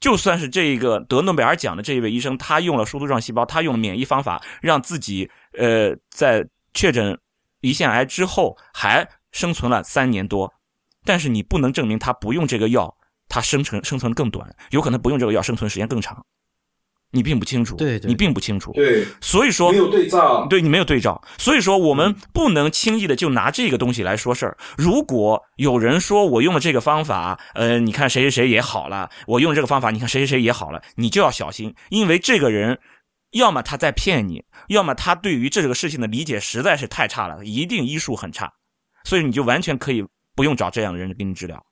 [0.00, 7.18] 就算是这个得诺贝尔奖的这一位医生，他用了树突状细胞，他用了免疫方法，让自己呃在确诊
[7.62, 10.50] 胰腺癌之后还生存了三年多。
[11.04, 12.96] 但是你不能证明他不用这个药，
[13.28, 16.24] 他生存生存更短，有可能不用这个药生存时间更长，
[17.10, 24.56] 你并不清楚，对，你并不清楚，对，所以说没有对照，对你没有对照，所以说我们不能轻易的就拿这个东西来说事儿。
[24.78, 32.80] 如果有人说我用了这个方法，呃，你看谁谁谁也好了，我用这个方法，你看谁谁谁也好了，你就要小心，因为这个人
[33.32, 38.50] 要么他在骗你，要么他对于这个事情的理解实在是太差了，一定医术很差，
[39.04, 40.04] 所以你就完全可以。
[40.36, 41.64] 不用找这样的人给你治疗。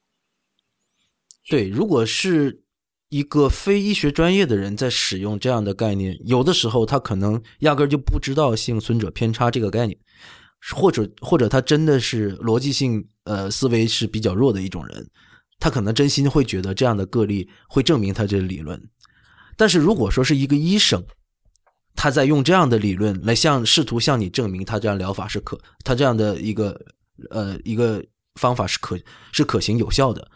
[1.51, 2.63] 对，如果是
[3.09, 9.99] 一个非医学专业的人在使用这样的概念，有的时候他可能压根儿就不知道幸存者偏差这个概念，
[10.77, 15.11] 或者或者他真的是逻辑性呃思维是比较弱的一种人，
[15.59, 18.81] 他可能真心会觉得这样的个例会证明他这个理论。
[19.57, 21.05] 但是如果说是一个医生，
[21.97, 26.81] 他在用这样的理论来向试图向你证明他这样疗法是可他这样的一个
[27.31, 28.05] 呃一个。
[28.37, 28.99] 方法是可
[29.31, 30.27] 是可行有效的，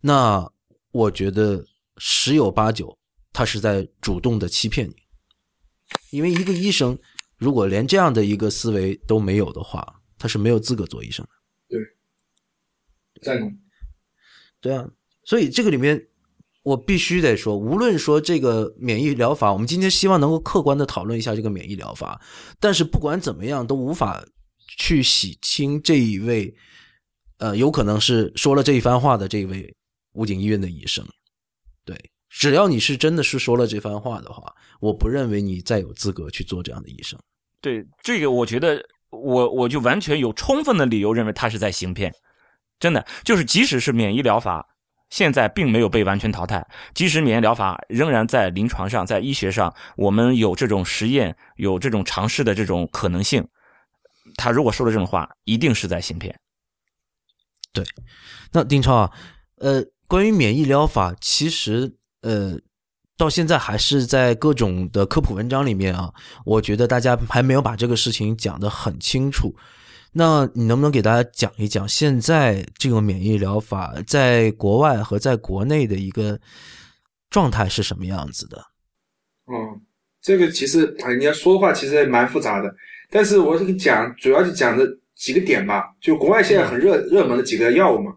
[0.00, 0.50] 那
[0.90, 1.62] 我觉得
[1.98, 2.98] 十有八九
[3.30, 4.94] 他是在主动的欺骗你，
[6.08, 6.98] 因为一个医生
[7.36, 11.30] 如果连这样的一个思维都没有的话，他是没有资格做医生的。
[11.68, 11.78] 对，
[13.22, 13.54] 赞同。
[14.58, 14.88] 对啊，
[15.24, 16.08] 所以这个里面
[16.62, 22.18] 我必须得说，无论说这个免疫疗法，我们今天希望能够客观的讨论一下这个免疫疗法，
[22.58, 24.24] 但是不管怎么样，都无法
[24.76, 26.54] 去洗清这一位。
[27.38, 29.74] 呃，有可能是说了这一番话的这位
[30.12, 31.04] 武警医院的医生，
[31.84, 37.18] 对，只要你是真的是说了这番话的话，我不认为你再有资格去做这样的医生。
[37.60, 38.80] 对，这个我觉得
[39.10, 42.14] 我我就完全有充分的理由认为他是在行骗，
[42.78, 44.64] 真的就是即使是免疫疗法
[45.10, 53.48] 现在并没有被完全淘汰，即使免疫疗法仍然在临床上在医学上我们有这种实验有这种尝试的这种可能性，
[54.36, 56.38] 他如果说了这种话，一定是在行骗。
[57.72, 57.84] 对，
[58.52, 59.10] 那丁超啊，
[59.56, 62.58] 呃，关于免疫疗法，其实呃，
[63.16, 66.12] 到现在还是在各种的科普文章里面啊，
[66.44, 69.54] 我觉得大家还没有把这个事情讲得很清楚。
[70.12, 76.38] 那你能不能给大家讲一讲，现在这个免疫疗法在国外和在国内的一个
[77.30, 78.62] 状态是什么样子的？
[79.46, 79.80] 嗯，
[80.20, 82.68] 这个其实啊，你要说的话其实蛮复杂的，
[83.12, 84.84] 但是我这个讲主要就讲的。
[85.14, 88.10] 几个点吧，就国外现在很热热门的几个药物嘛，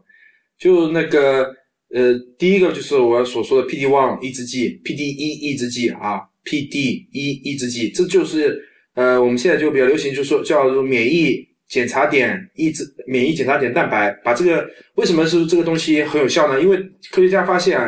[0.58, 1.54] 就那个
[1.94, 8.60] 呃，第一个就是我所说的 PD one 抑制剂，PD 一抑制剂啊，PD 一抑制剂，这就是
[8.96, 14.10] 呃我们现在就比较流行，就是说叫做免疫检查点抑制免疫检查点蛋白。
[14.24, 16.60] 把这个为什么是这个东西很有效呢？
[16.60, 16.78] 因为
[17.12, 17.80] 科学家发现，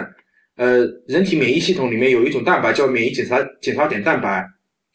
[0.58, 4.46] 呃，人体免疫系统里面有一种蛋白叫免疫检查检查点蛋白，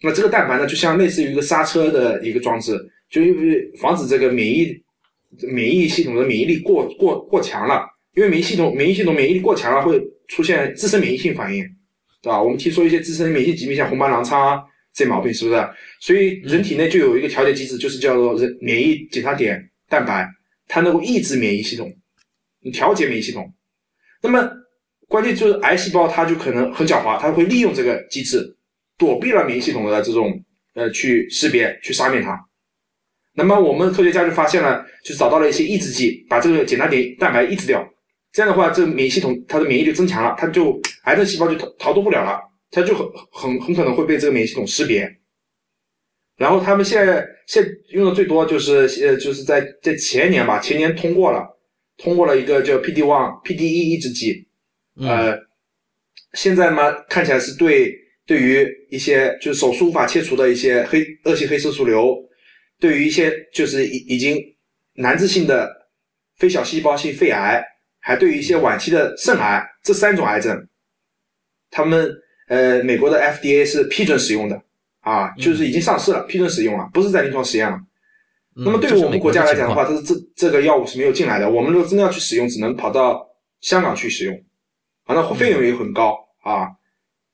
[0.02, 2.78] 那这个蛋白呢，就像类似于一个刹车的一个装置。
[3.10, 4.74] 就因为防止这个免疫
[5.42, 11.62] 免疫系统的免疫力过过过强了，因为免疫系统免疫系统免疫力过强了会出现自身免疫性反应，
[12.22, 12.42] 对吧？
[12.42, 14.62] 我们听说一些自身免疫疾病，像红斑狼疮啊
[14.94, 15.68] 这毛病是不是？
[16.00, 20.26] 所以人体内就有一个调节机制，就是叫做人免疫检查点蛋白，
[20.66, 21.92] 它能够抑制免疫系统，
[22.72, 23.52] 调节免疫系统。
[24.22, 24.50] 那么
[25.06, 28.56] 关键就是癌细胞，它就可能很狡猾，它会利用这个机制，
[29.02, 30.32] 躲避了免疫系统的这种
[30.74, 32.38] 呃去识别去杀灭它。
[33.34, 37.84] 那么我们科学家就发现了，就找到了一些抑制剂，把这个检查点蛋白抑制掉。
[38.30, 45.10] 这样的话，这个免疫系统它的免疫力增强了，它就癌症细胞就逃逃脱不了了，它就很很很可能会被这个免疫系统识别。
[46.36, 51.44] 然后他们现在现用的最多就是呃就是在在前年吧，前年通过了
[51.96, 54.46] 通过了一个叫 P D one P D E 抑制剂，
[54.96, 55.36] 呃，
[56.34, 57.94] 现在嘛看起来是对
[58.26, 62.16] 对于一些就是手术无法切除的一些黑恶性黑色素瘤。
[62.78, 64.36] 对于一些就是已已经
[64.94, 65.70] 难治性的
[66.36, 67.64] 非小细胞性肺癌，
[68.00, 70.66] 还对于一些晚期的肾癌这三种癌症，
[71.70, 72.12] 他们
[72.48, 74.60] 呃美国的 FDA 是批准使用的
[74.98, 77.78] 啊，就是已经上市了，批准使用了，不是在临床实验了。
[78.56, 81.48] 那么对于我们国家来讲的话，它是这这个药物是没有进来的。
[81.48, 83.24] 我们如果真的要去使用，只能跑到
[83.60, 84.44] 香港去使用，
[85.06, 86.66] 反正费用也很高啊，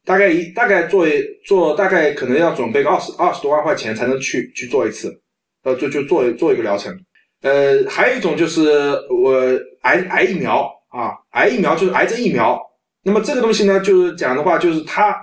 [0.08, 1.06] 大概一大概做
[1.44, 5.20] 做大概可能要准备个二十二十多万块钱才能去去做一次。
[5.64, 6.96] 呃，就就做做一个疗程，
[7.42, 8.62] 呃，还有一种就是
[9.10, 9.34] 我
[9.82, 12.58] 癌癌疫苗啊，癌疫苗就是癌症疫苗。
[13.02, 15.14] 那么这个东西呢，就是讲的话，就是它，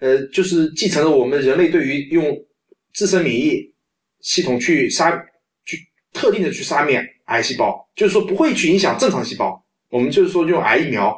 [0.00, 2.34] 呃，就是继承了我们人类对于用
[2.94, 3.60] 自身免疫
[4.20, 5.12] 系统去杀，
[5.66, 5.78] 去
[6.14, 9.62] 特定的去杀灭癌细胞，就是说不会去影响正常细胞。
[9.90, 11.14] 我们就是说用癌疫苗。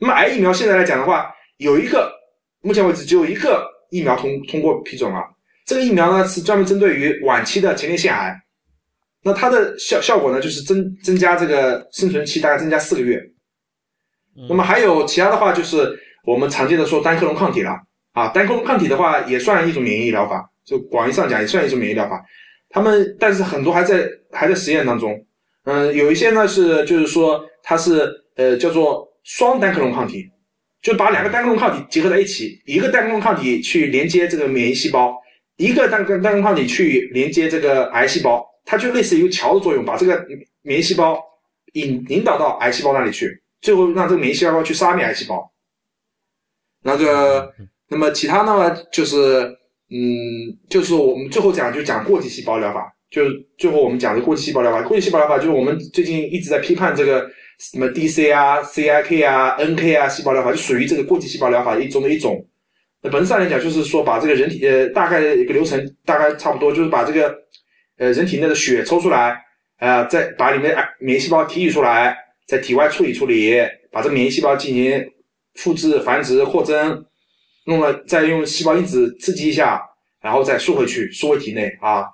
[0.00, 2.12] 那么癌疫苗现在来讲的话，有一个
[2.62, 5.20] 目前为止只有一个疫苗通通过批准了。
[5.64, 8.34] 这个疫苗呢是专门针对于晚期的前列腺癌，
[9.22, 13.20] 那它的效效果呢就是增增加这个生存期大概增加四个月。
[14.48, 17.72] 那么还有其他的话就是我们常见的说单克隆抗体了
[18.12, 22.24] 啊，单克隆抗体的话也算一种免疫疗法，就广义上讲也算一种免疫疗法。
[22.70, 25.18] 他们但是很多还在还在实验当中，
[25.64, 30.30] 嗯，有一些呢是就是说它是呃叫做双单克隆抗体，
[30.82, 35.16] 就把两个单克隆抗体结合在一起，一个单克隆抗体去连接这个免疫细胞。
[35.56, 40.24] 一个单单单抗体去连接这个癌细胞，它就类似于桥的作用，把这个
[40.62, 41.20] 免疫细胞
[41.72, 45.52] 引引导到癌细胞那里去，最后让这个免疫细胞去杀灭癌细胞。
[46.84, 47.52] 那个，
[47.88, 49.16] 那么其他呢，就是
[49.90, 54.80] 嗯，就是我们最后讲就讲过继细胞疗法，就是最后我们讲的过继细胞疗法。
[54.82, 62.46] 过继细胞疗法就是我们最近一直在批判这个什么 DC 啊、CIK 啊、NK 啊细胞疗法，就属于这个过继细胞疗法一中的一种。
[63.02, 67.32] 那本质上来讲，就是说把这个人体呃大概的一个流程大概差不多，就是把这个
[67.96, 69.40] 呃人体内的血抽出来，
[69.78, 72.16] 啊，再把里面免疫细胞提取出来，
[72.46, 73.56] 在体外处理处理，
[73.92, 75.10] 把这个免疫细胞进行
[75.54, 77.04] 复制、繁殖、扩增，
[77.66, 79.80] 弄了再用细胞因子刺激一下，
[80.20, 82.04] 然后再输回去，输回体内啊。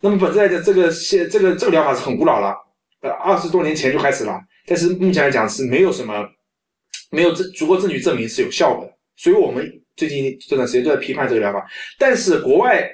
[0.00, 2.56] 那么本质来讲，这个现这个这个疗法是很古老了，
[3.02, 6.28] 呃，二十多年前就开始了，但是目前来讲是没有什么
[7.10, 9.68] 没有证足够证据证明是有效果的，所以我们。
[9.98, 11.66] 最近这段时间都在批判这个疗法，
[11.98, 12.88] 但是国外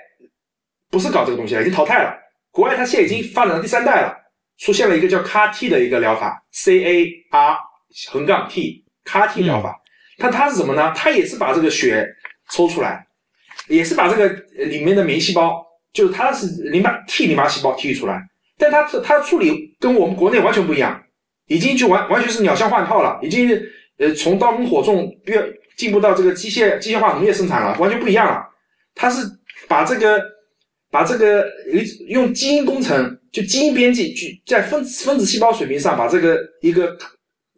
[0.91, 2.17] 不是搞这个东西了，已经淘汰了。
[2.51, 4.17] 国外它现在已经发展到第三代了，
[4.57, 7.59] 出现了一个叫 CAR-T 的一个疗法，C A R
[8.11, 9.79] 横杠 T，CAR-T 疗法。
[10.17, 10.95] 它它是什么呢？
[10.97, 12.09] 它也是把这个血
[12.51, 13.07] 抽出来，
[13.69, 14.27] 也是把这个
[14.65, 18.19] 里面的免疫细胞，就是它是淋巴 T 淋巴细胞提取出来，
[18.57, 21.04] 但它它处理跟我们国内完全不一样，
[21.46, 23.50] 已经就完完全是鸟枪换炮了，已经
[23.98, 25.44] 呃从刀耕火种越。
[25.76, 28.40] 进步到这个机械机械化农业生产了，完全不一样了。
[28.94, 29.26] 它是
[29.66, 30.22] 把这个
[30.88, 31.44] 把这个
[32.07, 36.96] 用基因工程，就基因编辑，去在分子分子细胞水平上，把这个一个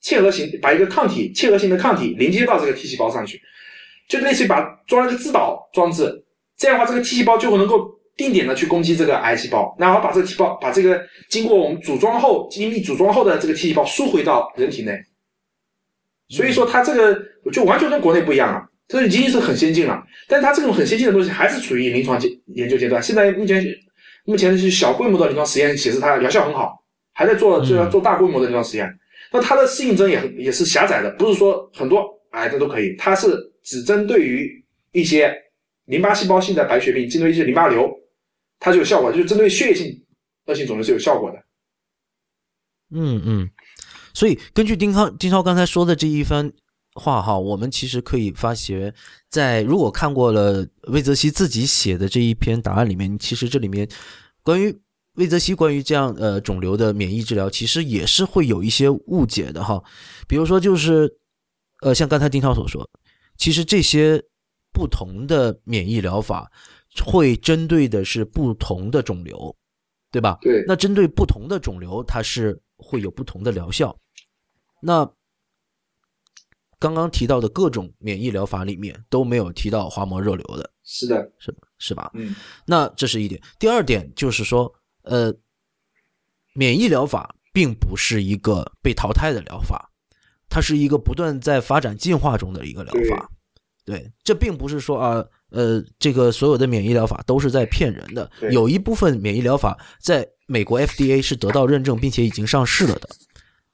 [0.03, 3.39] 嵌合型，把一个抗体嵌合型的抗体连接到这个 T 细胞上去，
[4.09, 6.25] 就类似于把装了个自导装置。
[6.57, 14.93] 这样的话，这个 T 细胞就会能够定点的去攻击这个癌细胞，然后把这个 T 细胞把这个经过我们组装后精密组装后的这个 T 细胞输回到人体内。
[16.29, 20.03] 所以说，它这个就完全跟国内不一样了，这已经是很先进了。
[20.27, 23.01] 但是它这种很先进的东西还是处于临床阶研究阶段。
[23.03, 23.65] 现在目前
[24.25, 28.93] 目前是小规模的临床实验显示它疗效很好，还在做就要做大规模的临床实验。
[29.31, 34.51] 那它的适应症也很也是狭窄的，不是说很多癌症都可以，它是只针对于
[34.93, 35.33] 一些
[35.85, 37.89] 淋巴细胞性的白血病，针对一些淋巴瘤，
[38.59, 40.05] 它就有效果，就是针对血液性
[40.47, 41.39] 恶性肿瘤是有效果的。
[42.91, 43.51] 嗯嗯。
[44.15, 46.51] 所以，根据丁康丁超刚才说的这一番
[46.95, 48.95] 话哈，我们其实可以发觉，
[49.29, 53.87] 在如果看过了魏则西自己写的这一篇答案里面，其实这里面
[54.43, 54.75] 关于
[55.17, 59.83] 魏则西关于这样呃肿瘤的免疫治疗，其实也是会有一些误解的哈。
[60.27, 61.19] 比如说，就是
[61.83, 62.89] 呃，像刚才丁涛所说，
[63.37, 64.23] 其实这些
[64.73, 66.51] 不同的免疫疗法
[67.05, 69.55] 会针对的是不同的肿瘤，
[70.11, 70.39] 对吧？
[70.41, 70.65] 对。
[70.67, 73.97] 那针对不同的肿瘤，它是会有不同的疗效。
[74.81, 75.11] 那
[76.79, 82.11] 刚刚提到的各种免疫疗法里面都没有提到滑膜肉瘤的，是的，是是吧？
[82.15, 82.35] 嗯。
[82.67, 83.41] 那这是一点。
[83.59, 84.73] 第二点就是说。
[85.09, 85.33] 呃，
[86.53, 89.89] 免疫疗法并不是一个被淘汰的疗法，
[90.49, 93.31] 它是一个不断在发展进化中的一个疗法。
[93.85, 98.31] 对，这并不是说啊，呃，这个所有的免疫疗法都是在骗人的。
[98.51, 103.09] 有一部分免疫疗法在美国 FDA 是得到认证并且已经上市了的，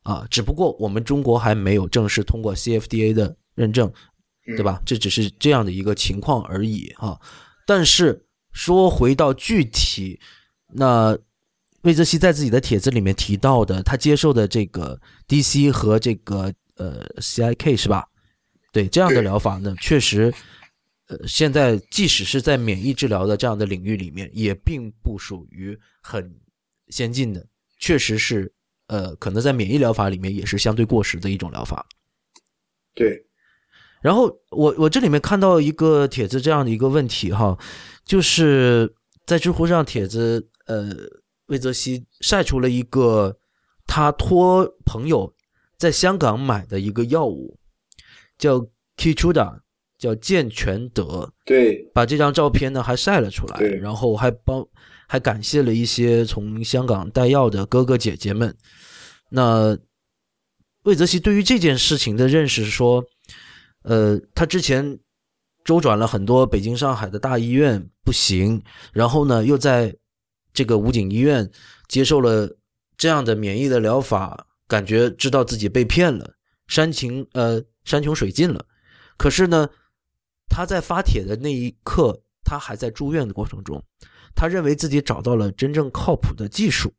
[0.03, 3.93] 啊，只不过我们中国还没有正式通过 CFDA 的认证，
[4.57, 4.81] 对吧？
[4.85, 7.19] 这只是这样的一个情况而已啊。
[7.67, 10.21] 但是说回到具体。
[10.75, 11.15] 那
[11.83, 14.99] 魏则西在自己的帖子里面提到的，他接受的这个
[15.29, 18.07] DC 和这个呃 CIK 是吧？
[18.73, 20.33] 对这样的疗法呢，确实，
[21.09, 26.35] 呃，现在即使是在免疫治疗的这样的领域里面，也并不属于很
[26.89, 27.47] 先进的，
[27.79, 28.53] 确实是
[28.87, 31.87] 呃，可能在免疫疗法里面也是相对过时的一种疗法。
[32.95, 33.27] 对。
[34.01, 37.57] 然后我我这里面看到一个帖子这样的一个问题哈，
[38.05, 38.93] 就是
[39.27, 40.49] 在知乎上帖子。
[40.67, 40.91] 呃，
[41.47, 43.37] 魏则西晒出了一个
[43.85, 45.35] 他托朋友
[45.77, 47.59] 在香港买的一个药物，
[48.39, 48.65] 叫
[48.97, 49.59] Keytruda，
[50.03, 51.33] 叫健全德。
[51.45, 54.67] 对，把这张照片呢还晒了出来，然后还帮
[55.07, 58.53] 还感谢了一些从香港带药的哥哥姐姐们。
[59.29, 59.79] 那
[60.83, 63.05] 魏则西对于这件事情的认识说，
[63.83, 64.99] 呃，他之前
[65.65, 68.61] 周转了很多北京、上海的大医院不行，
[68.93, 69.95] 然后呢又在
[70.53, 71.49] 这个武警医院
[71.87, 72.51] 接受了
[72.97, 76.35] 这样的免疫的疗法，感觉知道自己被骗了，
[76.67, 78.67] 山穷呃山穷水尽了。
[79.17, 79.69] 可是呢，
[80.53, 83.83] 他在发帖的那一刻，他还在住院的过程中，
[84.35, 86.93] 他认为自己找到了真正靠谱的技术。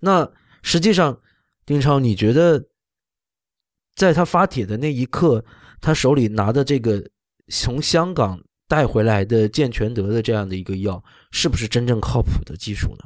[0.00, 1.20] 那实际上，
[1.66, 2.68] 丁超，你觉得
[3.94, 5.44] 在他发帖的那一刻，
[5.80, 7.10] 他手里拿的这个
[7.48, 8.42] 从香港？
[8.68, 13.04] 带回来的健全德的这样的一个药，是不是真正靠谱的技术呢？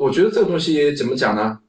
[0.00, 1.60] 我觉得这个东西怎么讲呢？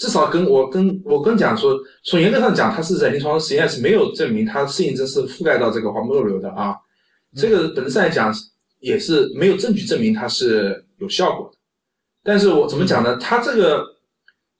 [0.00, 6.74] 至少跟我跟我跟讲说，从严格上讲，它是在临床实验是没有证明它适应症是覆盖到这个滑膜肉瘤的啊。
[7.36, 8.34] 这个本质上来讲
[8.78, 11.58] 也是没有证据证明它是有效果的。
[12.24, 13.14] 但是我怎么讲呢？
[13.18, 13.84] 它这个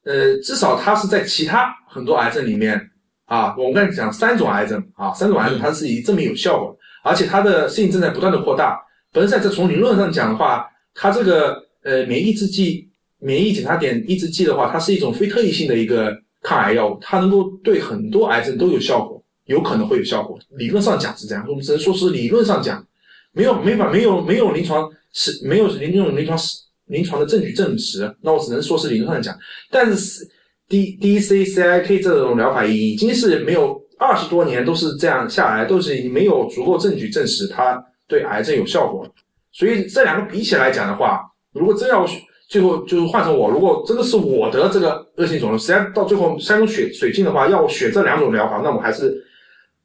[0.05, 2.79] 呃，至少它是在其他很多癌症里面
[3.25, 6.77] 啊，我们刚才讲三种癌症啊，三种癌症它是已证明有效果。
[7.03, 8.79] 而且它的适应症在不断的扩大。
[9.11, 12.90] 本身在这从理论上讲的话，它这个呃免疫制剂、
[13.21, 20.39] 免疫检查点抑制剂的话，它是一种非特异性的一个抗癌药物，它能够对很多癌症都有效果，有可能会有效果。
[20.57, 22.85] 理论上讲是这样，我们只能说是理论上讲，
[23.33, 26.39] 没有没法没有没有临床是没有临用临床
[26.87, 29.39] 临床的证据证实，那我只能说是理论上讲。
[29.71, 30.29] 但是
[30.69, 33.81] D D C C I K 这种疗法已经是没有。
[34.03, 39.07] 二十多年都是这样下来，都是没有足够证据证实它对癌症有效果。
[39.53, 41.21] 所以这两个比起来讲的话，
[41.53, 42.07] 如果真要
[42.51, 49.25] 最后就是换成我，如果真的是我得这个恶性肿瘤，实际上到最后山穷水水尽的话，要我选这两种疗法，那我还是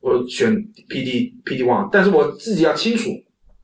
[0.01, 0.51] 我选
[0.89, 1.87] P D P D one。
[1.91, 3.11] 但是我自己要清楚，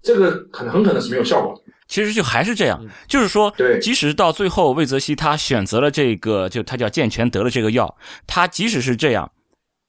[0.04, 1.60] 这个可能很可能是没有效果。
[1.88, 7.98] 其实就还是这样，就是说，对，即使到最后魏则西他选择了这个，就他叫健全得了这个药，
[8.28, 9.32] 他即使是这样。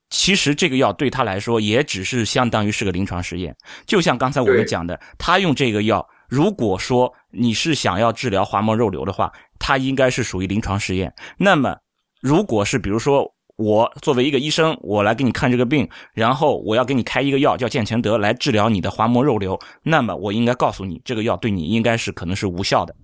[0.09, 3.55] 其实这个药对他来说也只是相当于是个临床实验，
[3.87, 11.13] 就像刚才我们讲的，他用这个药，如果说你是想要治疗滑膜肉瘤的话，它应该是属于临床实验。
[11.37, 11.77] 那么，
[12.23, 22.97] 如果是比如说我作为一个医生，我来给你看这个病，然后我要给你开一个药叫健全德来治疗你的滑膜肉瘤，那么我应该告诉你，这个药对你应该是可能是无效的，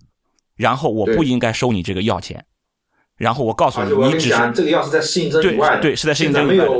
[0.56, 2.46] 然后我不应该收你这个药钱。
[3.18, 6.72] 然后我告诉你，你只是这个药是在适应症以外的，对，是在适应症以外的，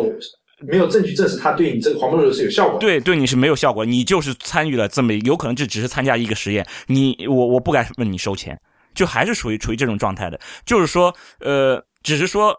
[0.61, 2.79] 没有证据证实它对你这个滑膜肉是有效果。
[2.79, 8.61] 对，对你是没有效果，你就是参与了这么有可能就只是参加一个实验，你我我不敢问你收钱，
[8.95, 12.57] 就还是属于处于这种状态的，就是说，呃，只是说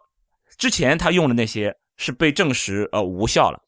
[0.58, 3.60] 之前他用的那些是被证实呃无效了，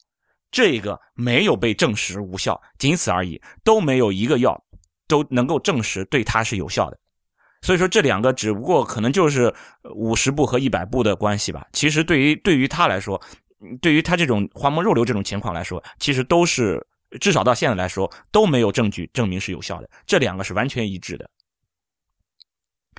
[0.50, 4.62] 这个没有被证实无效，仅此而已，都没有一个药
[5.08, 6.98] 都能够证实对它是有效的。
[7.62, 9.54] 所以说这两个只不过可能就是
[9.94, 11.68] 五十步和一百步的关系吧。
[11.74, 13.22] 其实对于对于他来说，
[13.82, 16.86] 对于他这种滑膜肉瘤这种情况来说，其实都是
[17.20, 19.90] 至少到现在来说都没有证据证明是有效的。
[20.06, 21.30] 这两个是完全一致的。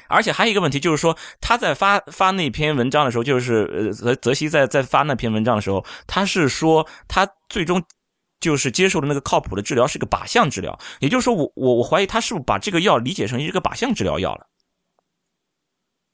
[0.09, 7.83] 而且还有一个问题就是说，他在发发那篇文章的时候，就是呃泽泽西在在发那篇文章的时候，他是说他最终
[8.41, 14.47] 就是接受的那个靠谱的治疗是个靶向治疗，也就是说，我我我怀疑他是不是把这个药理解成一个靶向治疗药了？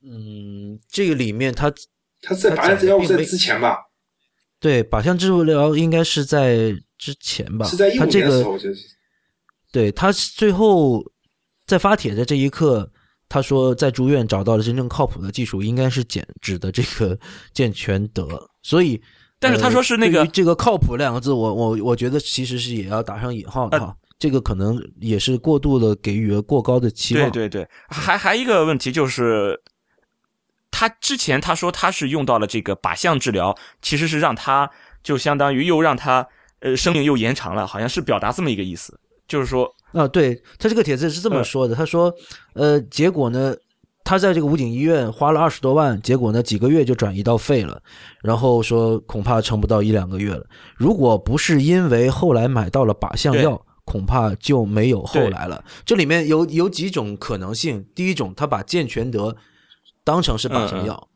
[0.03, 1.73] 嗯，这个里面他
[2.21, 3.79] 他在靶向治疗在之前吧？
[4.61, 7.67] 对，靶向治疗应该是在之前吧？
[7.67, 8.97] 是在一五年的时候，就是。
[9.71, 11.05] 对他最后
[11.67, 12.91] 在发帖的这一刻，
[13.29, 17.19] 他说在住院找到了真正靠谱的技术，应该是减脂的这个
[17.53, 18.27] 健全德。
[18.63, 19.01] 所以，
[19.39, 23.95] 但是他说是那个这个靠谱两个字，我我我觉得其实是也要打上引号的哈。
[24.19, 27.31] 这个可能也是过度的给予了过高的期望。
[27.31, 29.61] 对对对，还还一个问题就是，
[30.79, 33.53] 他之前他说他是用到了这个靶向治疗，
[33.83, 34.71] 其实是让他
[35.03, 36.25] 就相当于又让他
[36.61, 38.97] 呃生命又延长了，好像是表达这么一个意思。
[39.27, 42.15] 就是说，啊，对他这个帖子是这么说的，他说，
[42.55, 43.53] 呃，结果呢，
[44.05, 47.83] 他在这个武警医院花了二十多万，结果呢，几个月就转移到肺了，
[48.23, 50.47] 然后说恐怕撑不到一两个月了。
[50.77, 55.65] 如果不是因为后来买到了靶向药，恐怕就没有后来了。
[55.85, 59.37] 这里面有有几种可能性，第一种，他把健全德
[60.09, 61.09] 当成是靶向药，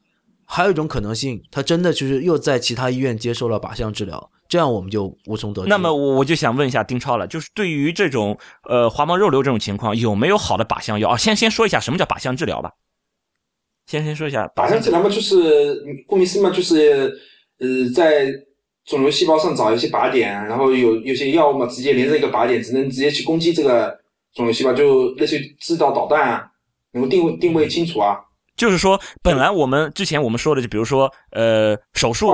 [0.45, 4.30] 还有一种可能性，他真的就是又在其他医院接受了靶向治疗。
[4.47, 5.68] 这样我们就无从得知。
[5.70, 8.38] 那么我我就想问一下丁超了，就是对于这种
[8.68, 11.16] 呃滑膜肉瘤这种情况，有没有好的靶向药啊？
[11.16, 12.70] 先先说一下什么叫靶向治疗吧。
[13.86, 17.11] 先先说一下靶向治疗嘛，就是顾名思义嘛，就是
[17.61, 18.30] 呃在
[18.84, 23.99] 肿瘤细胞上找一些靶点，然后有有些药物嘛，直接连着一个靶点，只能直接去攻击这个
[24.34, 26.47] 肿瘤细胞，就类似于制导导弹啊，
[26.93, 28.18] 能够定位定位清楚啊。
[28.57, 32.32] 就是说，本来我们之前我们说的，就比如说，呃，手术，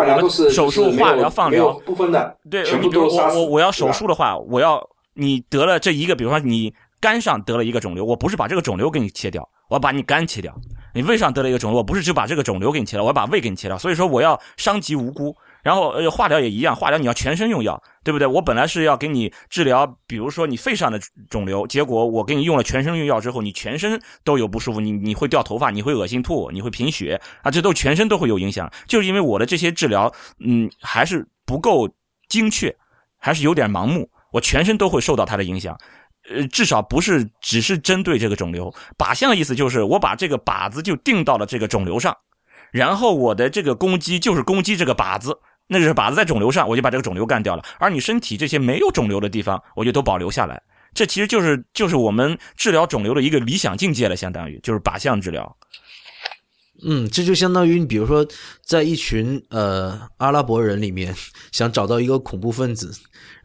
[0.51, 4.83] 手术、化疗、放疗不分的，对，你比如我我我要手术的话，我要
[5.15, 10.53] 你得了这一个，比如说你肝上得了一个肿瘤，我不是把这个肿瘤给你切掉，我要把你肝切掉；
[10.95, 13.79] 你胃上得了一个肿瘤，我不是就把这个肿瘤给你切掉，我要把胃给你切掉。
[13.79, 15.35] 所以说，我要伤及无辜。
[15.63, 18.27] 然后呃，化疗也一样，化疗你要全身用药，对不对？
[18.27, 28.71] 我本来是要给你治疗，比如说你肺上的肿瘤，结果我给你用了全身用药之后，你全身都有不舒服，你你会掉头发，你会恶心吐，你会贫血啊，这都全身都会有影响。
[28.87, 31.89] 就是因为我的这些治疗，嗯，还是不够
[32.29, 32.75] 精确，
[33.19, 35.77] 还是有点盲目，我全身都会受到它的影响。
[36.31, 42.17] 呃，至少不是只是针对这个肿瘤，靶向的意思就是我把这个靶子就定到了这个肿瘤上。
[42.71, 45.39] 然后我的这个攻击就是攻击这个靶子，
[45.69, 47.63] 那就是靶子在肿瘤上，我就把这个肿瘤干掉了。
[47.79, 50.63] 而你身体这些没有肿瘤的地方，我就都保留下来。
[50.95, 55.57] 这其实就是就是我们治疗肿瘤的一个理想境界了，相当于就是靶向治疗。
[56.85, 58.27] 嗯，这就相当于你比如说，
[58.65, 61.15] 在一群呃阿拉伯人里面，
[61.53, 62.91] 想找到一个恐怖分子，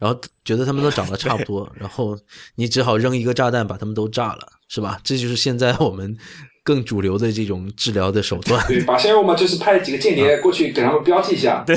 [0.00, 2.18] 然后觉得他们都长得差不多， 然后
[2.54, 4.98] 你只好扔一个炸弹把他们都炸了，是吧？
[5.04, 6.16] 这就是现在我们。
[6.64, 11.76] 更主流的这种治疗的手段， 对，靶向药嘛，就是派几个间谍过去给他们标记一下，对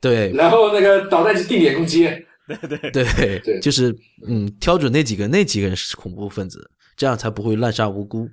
[0.00, 2.04] 对，然后那个导弹就定点攻击，
[2.46, 2.90] 对对。
[2.92, 3.94] 对对，就是
[4.26, 8.28] 嗯，挑准那几个那几个人是恐怖分子，这样才不会滥杀无辜。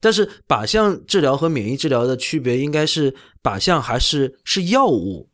[0.00, 5.28] 但是靶向治疗和免疫治疗的区别应该是靶向还是是药物，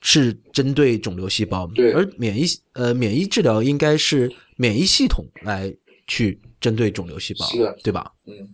[0.00, 5.74] 是针对肿瘤细胞，对，而免疫呃免疫治疗应该是免疫系统来
[6.06, 8.12] 去针对肿瘤细胞，是的，对吧？
[8.26, 8.48] 嗯。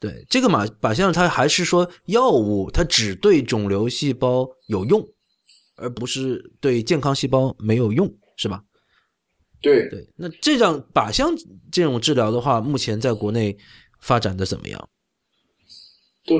[0.00, 5.06] 对这个马靶向，它还是说药物，它只对肿瘤细胞有用，
[5.76, 8.62] 而不是对健康细胞没有用，是吧？
[9.60, 10.08] 对对。
[10.16, 11.30] 那这样靶向
[11.70, 13.54] 这种治疗的话，目前在国内
[14.00, 14.88] 发展的怎么样？
[16.26, 16.36] 都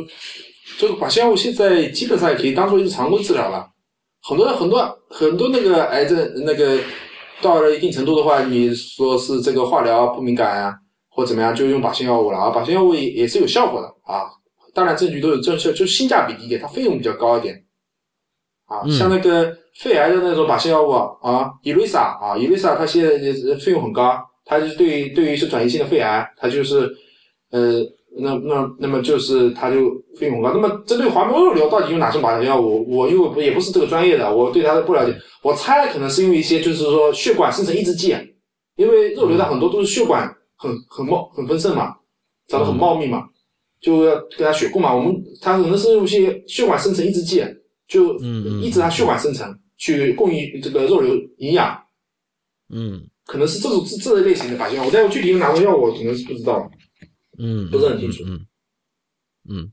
[0.78, 3.68] 这个靶向药物现在基本上也可以当做一个常规治疗了。
[4.22, 6.78] 很多很多很多那个癌症那个
[7.42, 10.74] 到了一定程度的话，你说是这个化疗不敏感啊。
[11.20, 12.48] 或怎么样，就用靶向药物了啊！
[12.48, 14.24] 靶向药物也也是有效果的啊，
[14.72, 17.54] 当然证据都有证实，就是性价比低一点，它费用比较高一点
[18.64, 18.80] 啊。
[18.88, 26.90] 像那个肺癌的那种靶向药物啊，伊瑞莎啊，伊瑞莎它现在费用很高，它就对于对于是转移性的肺癌，它就是
[27.50, 27.82] 呃，
[28.18, 30.52] 那那那么就是它就费用很高。
[30.54, 32.90] 那么针对滑膜肉瘤到底用哪种靶向药物？
[32.90, 38.16] 我因为也不是这个专业的，我对它的不了解，我猜可能是用一些就是说血管生成抑制剂，
[38.76, 40.34] 因为肉瘤它很多都是血管。
[40.60, 41.96] 很很茂很丰盛嘛，
[42.46, 43.26] 长得很茂密嘛，
[43.80, 44.94] 就要给它血供嘛。
[44.94, 47.42] 我们它可能是用一些血管生成抑制剂，
[47.88, 48.18] 就
[48.60, 51.82] 抑制它血管生成，去供应这个肉瘤营养。
[52.68, 56.70] 嗯，可能是这种这这类型的靶向药，但我具体用哪种药，我可能是不知道。
[57.38, 58.22] 嗯，不是很清楚。
[58.26, 58.46] 嗯
[59.48, 59.72] 嗯，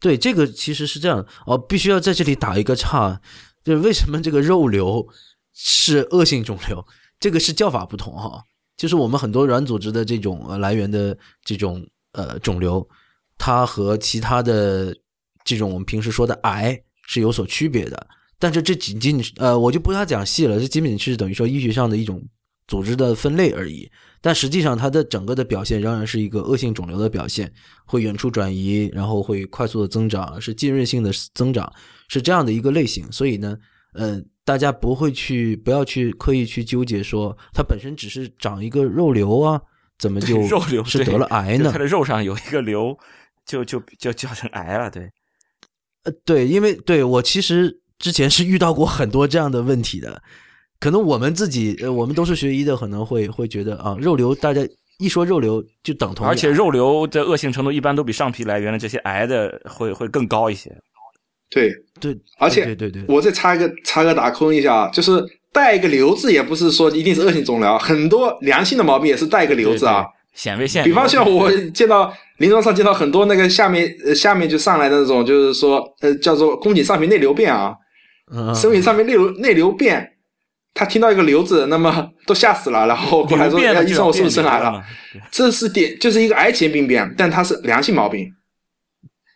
[0.00, 3.20] 对，这个其实是这样哦，必须要在这里打一个岔，
[3.64, 5.04] 就是为什么这个肉瘤
[5.52, 6.86] 是恶性肿瘤？
[7.18, 8.44] 这个是叫法不同哈。
[8.80, 11.14] 就是我们很多软组织的这种来源的
[11.44, 12.88] 这种呃肿瘤，
[13.36, 14.96] 它和其他的
[15.44, 18.06] 这种我们平时说的癌是有所区别的。
[18.38, 22.26] 但是这仅仅呃，我就不太讲细了，这仅仅是等于说医学上的一种
[22.68, 23.86] 组织的分类而已。
[24.22, 27.52] 但实际上，它的整个的表现仍然是一个恶性肿瘤的表现，
[27.84, 31.70] 会远处转移，然后会快速的增长，是浸润性的增长，
[32.08, 33.12] 是这样的一个类型。
[33.12, 33.58] 所以呢，
[33.94, 39.60] 呃，大家不会去不要去刻意去纠结说它本身只是长一个肉瘤啊，
[39.98, 41.70] 怎么就肉瘤是得了癌呢？
[41.72, 42.96] 它的肉上有一个瘤，
[43.44, 44.90] 就就就叫成癌了。
[44.90, 45.10] 对，
[46.04, 50.22] 呃，对，因为对我其实之前是遇到过很多这样的问题的。
[50.78, 54.62] 可能我们自己，呃，我们都是学医的，可能会会觉得啊，肉瘤，大家
[54.98, 60.74] 一说肉瘤就等同，而且肉瘤的恶性程度一般都比上皮来源的这些癌的会会更高一些。
[61.50, 65.22] 对对，而且对对对，我再插一个插个打空一下啊，就是
[65.52, 70.84] 带一个瘤子，也不是说一定是恶性肿瘤，很多良性的毛病也是带一个瘤子啊，显微腺。
[70.84, 77.74] 比方像我见到 临床上见到很多那个下面呃下面就上来的那种，就是说呃叫做宫颈上皮内瘤变啊，
[78.54, 80.08] 身体上面内瘤内瘤变。
[80.72, 84.80] 他听到一个瘤子，那么 都吓死了，然后过来说：“医生，我是不是生癌了？”
[85.28, 88.30] 这是点，就是一个癌前病变，但它是良性毛病。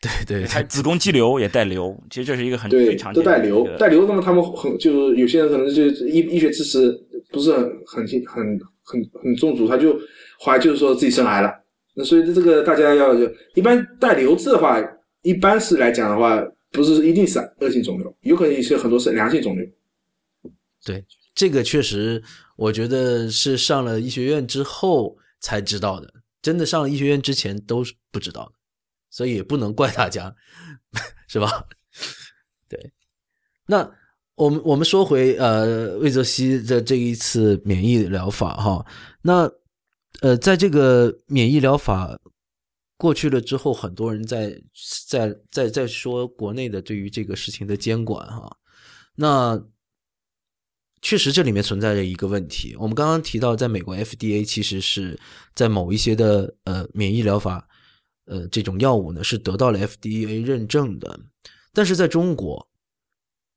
[0.04, 4.06] 对对，还子宫肌瘤也带瘤，其实这是一个很对，常见都带瘤，带瘤。
[4.06, 6.92] 那么他们很就是有些人可能就医医学知识
[7.30, 9.98] 不是很很很很很充足，他就
[10.38, 11.50] 怀就是说自己生癌了。
[11.94, 13.14] 那所以这个大家要
[13.54, 14.78] 一般带瘤子的话，
[15.22, 19.66] 一般是来讲的话，不是一定是恶性肿瘤，有可能是很多是良性肿瘤。
[20.84, 21.04] 对。
[21.36, 22.22] 这个确实，
[22.54, 26.08] 我觉得是上了医学院之后才知道的。
[26.40, 28.52] 真的上了医学院之前都是不知道的，
[29.14, 30.34] 所以也不能怪大家，
[31.28, 31.68] 是吧？
[32.68, 32.92] 对。
[33.64, 33.88] 那
[34.34, 38.84] 我们我们说回呃魏则西的这一次免疫疗法哈，
[39.22, 39.48] 那
[40.20, 42.18] 呃在这个免疫疗法
[42.96, 44.60] 过去了之后，很多人在
[45.06, 48.56] 在在在说国内的对于这个事情的监管哈，
[49.14, 49.64] 那。
[51.06, 52.74] 确实，这里面存在着一个问题。
[52.78, 55.20] 我们刚刚提到，在美国 FDA 其实是
[55.54, 57.68] 在某一些的呃免疫疗法，
[58.26, 61.20] 呃这种药物呢是得到了 FDA 认证的，
[61.72, 62.68] 但是在中国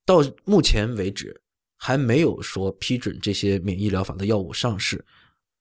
[0.06, 1.42] 到目前为止
[1.76, 5.06] 还没有说批准这些免疫疗法的药物上市。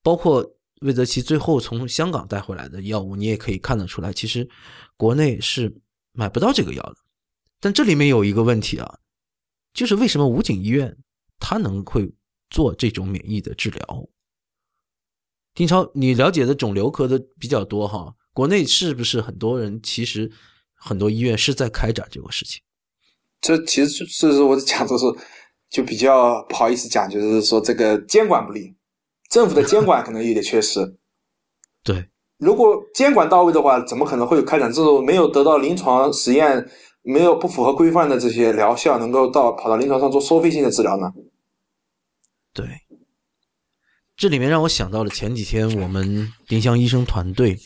[0.03, 4.47] 包括魏则西最后从香港带回来的药物，你也可以看得出来，其实
[4.95, 5.75] 国内是
[6.13, 6.95] 买不到这个药的。
[7.59, 8.99] 但这里面有一个问题啊，
[9.73, 10.95] 就是为什么武警医院？
[11.39, 12.11] 他能会
[12.49, 14.09] 做这种免疫的治疗？
[15.53, 20.31] 丁超，你了解的肿瘤科的比较多哈，国内是不是很多人其实
[20.75, 22.61] 很多医院是在开展这个事情？
[23.41, 25.05] 这其实就是我讲的是，
[25.71, 28.75] 就比较不好意思讲，就是说这个监管不力，
[29.31, 30.97] 政府的监管可能有点缺失。
[31.83, 36.69] 对，如果监管到位的话，怎么可能会有开展这种没有得到临床实验？
[37.01, 41.11] 没有不符合规范的这些疗效，能够到跑到临床上做收费性的治疗呢？
[42.53, 42.67] 对，
[44.15, 47.57] 这里面让我想到了前几天我们丁香医生团队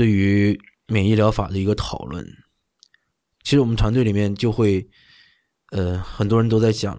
[0.00, 2.24] 对于免疫疗法的一个讨论。
[3.44, 4.88] 其实我们团队里面就会，
[5.72, 6.98] 呃，很多人都在讲，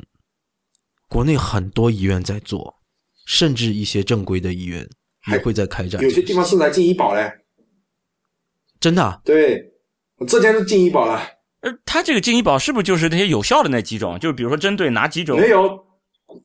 [1.09, 2.75] 国内很多医院在做，
[3.25, 4.87] 甚至一些正规的医院
[5.31, 5.99] 也会在开展。
[5.99, 7.27] 有些地方是来进医保嘞，
[8.79, 9.19] 真的？
[9.25, 9.73] 对，
[10.27, 11.23] 浙江都进医保了。
[11.61, 14.19] 呃，他这个进医保是不是就是那些有效的那几种？
[14.19, 15.39] 就是比如说针对哪几种？
[15.39, 15.83] 没有，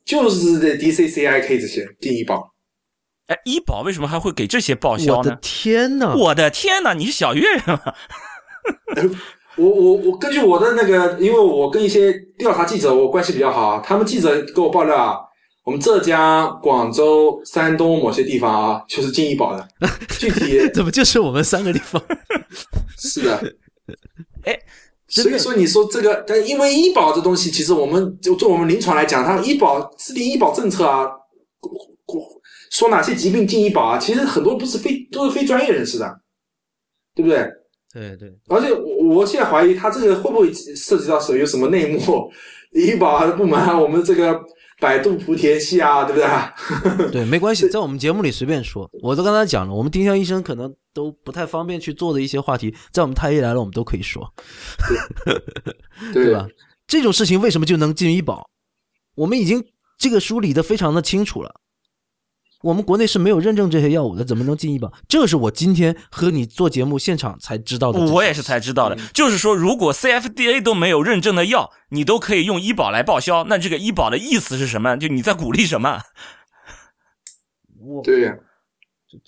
[0.07, 2.56] 就是这 DCCIK 这些进医保。
[3.27, 5.19] 哎，医保为什么还会给这些报销呢？
[5.19, 6.15] 我的天呐！
[6.17, 6.95] 我的天呐！
[6.95, 7.81] 你是小月 人吗？
[9.57, 15.17] 我我我根据我的那个，因为我跟一些调查记者我关系比较好，他们记者给我爆料啊，
[15.65, 19.69] 我们浙江、广州、山东某些地方啊，就是进医保的。
[20.21, 22.01] 具体怎么就是我们三个地方？
[22.99, 23.55] 是的，
[24.45, 24.59] 哎。
[25.09, 31.07] 所以说，你说这个，但因为医保这东西，其实我们就做我们临床来讲，它医保制定医保政策啊，
[32.71, 36.21] 说哪些疾病进医保啊，其实很多不是非都是非专业人士的，
[37.15, 37.49] 对不对？
[37.93, 38.33] 对对。
[38.49, 42.31] 而且我我现在怀疑，他这个会不会涉及到什有什么内幕？
[42.73, 44.41] 医保部门啊，我们这个。
[44.79, 47.09] 百度莆田系啊，对不对？
[47.11, 48.87] 对，没关系，在我们节目里随便说。
[49.03, 54.31] 我都跟他讲了，我们丁香医生可能都不太方便去做的一些话题，在我们太医来了，我们都可以说，
[56.13, 56.47] 对 吧？
[56.87, 58.51] 这种事情为什么就能进医保？
[59.15, 59.65] 我们已经
[59.97, 61.55] 这个梳理的非常的清楚了。
[62.67, 64.93] 我们国内是没有认证这些药物的，怎么能进医保？
[65.07, 68.01] 这是我今天和你做节目现场才知道的。
[68.01, 74.97] 我也是才知道的，就是说，如果 CFDA 都没有认证的药，你都可以用医保来报销，那这个医保的意思是什么？
[74.97, 76.01] 就你在鼓励什么？
[78.03, 78.35] 对呀，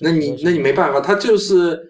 [0.01, 1.81] 那你那你没办法，他就是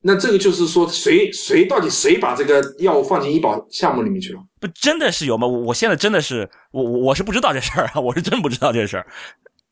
[0.00, 4.40] 那这个就是说，谁谁到底谁把这个药物放进医保项目里面去了？
[4.60, 5.46] 不，真的是有吗？
[5.46, 9.06] 我我现在真的是我我我是不知道这事儿啊，我是真不知道这事儿。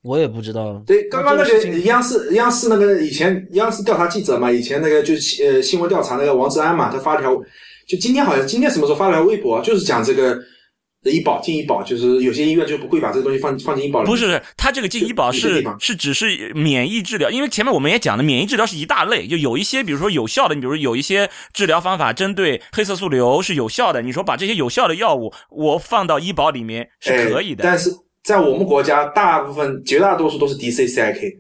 [0.07, 0.80] 我也不知道。
[0.86, 7.34] 对，刚刚那个央视央视那个以前央视调查记者嘛，以前那个就是呃新闻调查那个王志安嘛，他发了条，
[7.88, 10.38] 就今天好像今天什么时候发了条微博，就是讲这个。
[11.04, 14.07] 医保进医保，就是有些医院就不会把这个东西放放进医保里。
[14.11, 27.62] 不是，他这个进医保是是只是免疫治疗，因为前面我们也讲了，免疫治疗是一大类，就有一些，比如说有效的，你比如有一些治疗方法针对黑色素瘤是有效的，你说把这些有效的药物我放到医保里面是可以的。
[27.62, 27.92] 但是
[28.27, 31.39] 在我们国家，大部分绝大多数都是 DCCIK。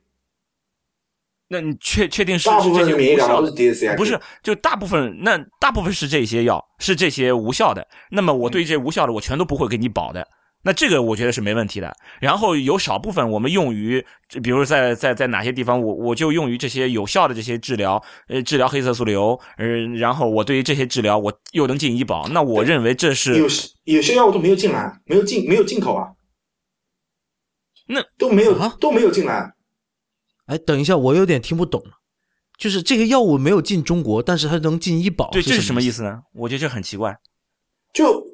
[1.48, 3.96] 那你确确定是大部分的免疫疗都是 DCCIK？
[3.96, 7.84] 不是，就大部分那大部分是这些药，是这些无效的。
[8.12, 10.28] 那么我对这些无效的，我全都不会给你保的。
[10.62, 11.92] 那这个我觉得是没问题的。
[12.20, 14.04] 然后有少部分我们用于，
[14.40, 19.36] 比如在在在哪些地方，我我就用于这些有效的这些治疗，呃，治疗黑色素瘤。
[19.58, 19.66] 呃，
[19.96, 22.28] 然后我对于这些治疗，我又能进医保。
[22.28, 23.48] 那我认为这是有
[23.96, 26.15] 有些药物都没有进来，没有进没有进口啊。
[27.88, 29.52] 那都没有啊都没有进来。
[30.46, 31.90] 哎，等一下，我有点听不懂了。
[32.58, 36.22] 就是这个药物没有进中国，但是它能进医保，对，这是什么意思呢？
[36.34, 37.14] 我觉得这很奇怪。
[37.92, 38.24] 就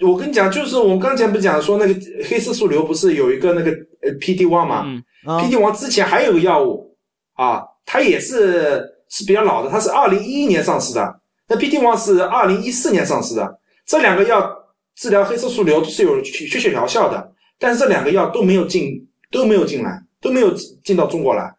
[0.00, 3.70] 我跟你讲，就是我们刚才不是讲说那个黑色素瘤不是有一个那个
[4.02, 4.84] 呃 PD one 嘛
[5.24, 6.96] ？PD one 之前还有个药物
[7.34, 11.20] 啊，它也是是比较老的，它是二零一一年上市的。
[11.48, 13.60] 那 PD one 是二零一四年上市的。
[13.84, 14.50] 这两个药
[14.94, 20.52] 治疗黑色素瘤都是有血血疗效的，但是这两个药都没有进，都没有进来，都没有
[20.84, 21.54] 进到中国来。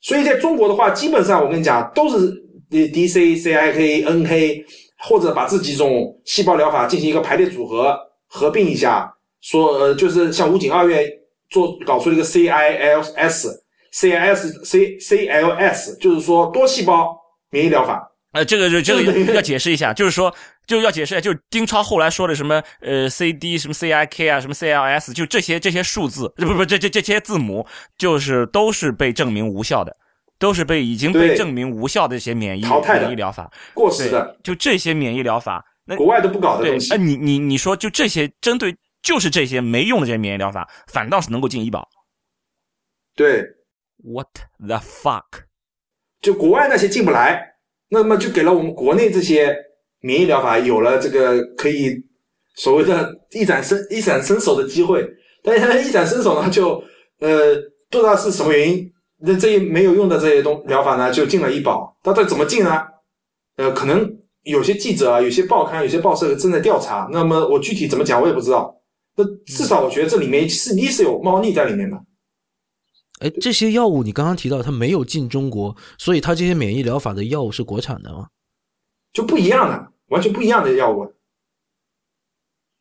[0.00, 2.30] 所以在中国的话，基本上我跟你讲，都是
[2.68, 4.64] D C C I K N K，
[4.98, 11.10] 或者把这几种细胞疗法进行一个排列组合，合并一下，说呃，就是像武警二院
[11.48, 17.16] 做搞出了一个 C I L S C I S C C L S，就是说多细胞
[17.50, 18.10] 免疫疗法。
[18.34, 20.34] 呃，这个就这个要解释一下，就是说
[20.66, 27.64] 就要解释一下，就是丁超后来说的什么呃 C D 什么 C I K 啊，什么 C L S，就这些这些数字，不不这这这些字母，
[27.96, 29.96] 就是都是被证明无效的，
[30.36, 36.92] 都是被已经被证明无效的一些免疫免疫疗法，过时的，就这些免疫疗法，那国外都不搞的东西。
[36.92, 41.88] 哎，你你你说就这些针对就是这些没用的这些免疫疗法，反倒是能够进医保？
[43.14, 43.44] 对
[44.02, 44.26] ，What
[44.58, 45.44] the fuck？
[46.20, 47.53] 就国外那些进不来。
[47.94, 49.56] 那么就给了我们国内这些
[50.00, 51.94] 免疫疗法有了这个可以
[52.56, 55.08] 所谓的一展身一展身手的机会，
[55.44, 56.82] 但是一展身手呢，就
[57.20, 57.54] 呃
[57.90, 58.84] 不知道是什么原因，
[59.20, 62.82] 那这些没有用的这些东疗法呢就进了医保，到底怎么进呢？
[63.56, 64.04] 呃，可能
[64.42, 68.74] 有些记者啊，有些报刊、有些报社正在调查，那么我具体怎么讲我也不知道。
[69.16, 71.96] 那至少我觉得这里面是一是有猫腻在里面的。
[73.20, 78.26] 哎，这些药物你刚刚提到它没有进中国，所以它这些免疫疗法的药物是国产的吗？
[79.12, 81.12] 就不一样的，完全不一样的药物。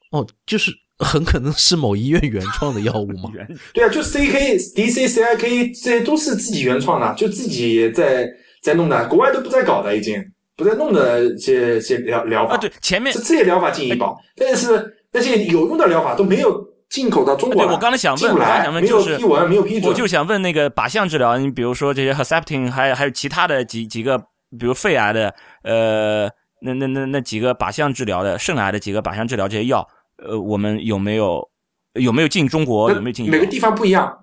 [0.09, 3.31] 哦，就是很可能是某医院原创的药物吗？
[3.73, 8.27] 对啊，就 C K D C C I K 这些都是自己原创的，就自己在
[8.63, 10.19] 在弄的，国外都不再搞的，已经
[10.55, 12.55] 不再弄的些些疗疗法。
[12.55, 16.72] 啊，对，前面这这些疗法进医保，但是那些有用的疗法都没有。
[16.93, 24.15] 进口到中国，对我刚才想问，我刚才想问就是，没有批文，没有批准，我就想问那个靶向治疗，你比如说这些 Herceptin，还有还有其他的几几个，
[24.59, 25.33] 比如肺癌的，
[25.63, 26.29] 呃，
[26.61, 29.87] 那那那那几个靶向治疗的，肾癌的几个靶向治疗这些药，
[30.23, 31.49] 呃，我们有没有
[31.93, 32.91] 有没有进中国？
[32.91, 33.27] 有没有进？
[33.27, 34.15] 每个地方不一样，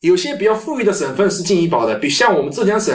[0.00, 2.94] 有些比较富裕的省份是进医保的，比像我们浙江省，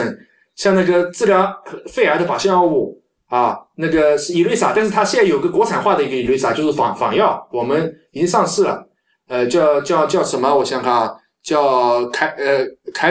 [0.54, 1.52] 像那个治疗
[1.92, 8.85] 肺癌的靶向药物啊，那个是伊瑞莎，但是它现在有个国产化的一个伊瑞莎，就是仿仿药，我们已经上市了。
[9.28, 10.54] 呃，叫叫叫什么？
[10.54, 12.64] 我想想啊，叫凯呃
[12.94, 13.10] 凯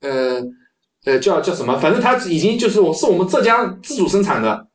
[0.00, 0.40] 呃
[1.04, 1.76] 呃叫叫什么？
[1.78, 4.68] 反正它已经就是我是我们浙江自主生产的，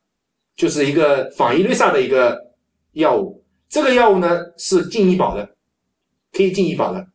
[0.54, 2.38] 就是一个仿伊瑞萨的一个
[2.92, 3.42] 药物。
[3.68, 5.56] 这个药物呢是进医保的，
[6.30, 7.06] 可以进医保的。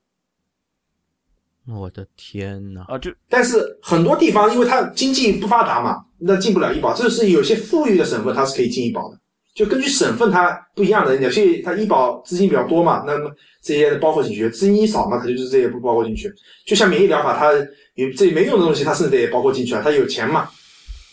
[1.68, 2.86] 我的天呐！
[2.88, 6.96] 啊，就但是很多地方因为它经济不发达嘛，那进不了医保。
[6.96, 9.20] 这是有些富裕的省份它是可以进医保的。
[9.58, 16.32] 就根据省份它不一样的，有些它医保资金比较多嘛，那么这些包括进去；资金少嘛，它就是这些不包括进去。
[16.68, 17.52] 就像免疫疗法，它
[17.96, 19.82] 有这没用的东西，它甚至也包括进去了。
[19.82, 20.48] 它有钱嘛，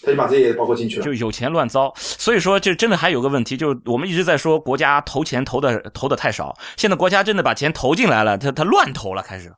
[0.02, 1.04] 它就把这些包括进去了。
[1.06, 9.50] 就有钱乱糟，所以说就真的还有个问题，就是我们一直在说国家投钱投的投的太少，现在国家真的把钱投进来了，他他乱投了，开始。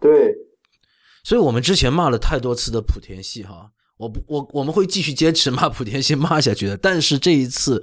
[0.00, 0.34] 对，
[1.22, 3.70] 所以我们之前骂了太多次的莆田系哈。
[3.96, 6.76] 我不，我我们会继续坚持骂莆田系骂下去的。
[6.76, 7.82] 但是这一次，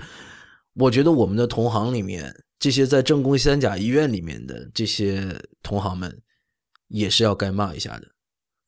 [0.75, 6.21] 我觉得我们的同行里面，这些在正宫三甲医院里面的这些同行们，
[6.87, 8.07] 也是要该骂一下的。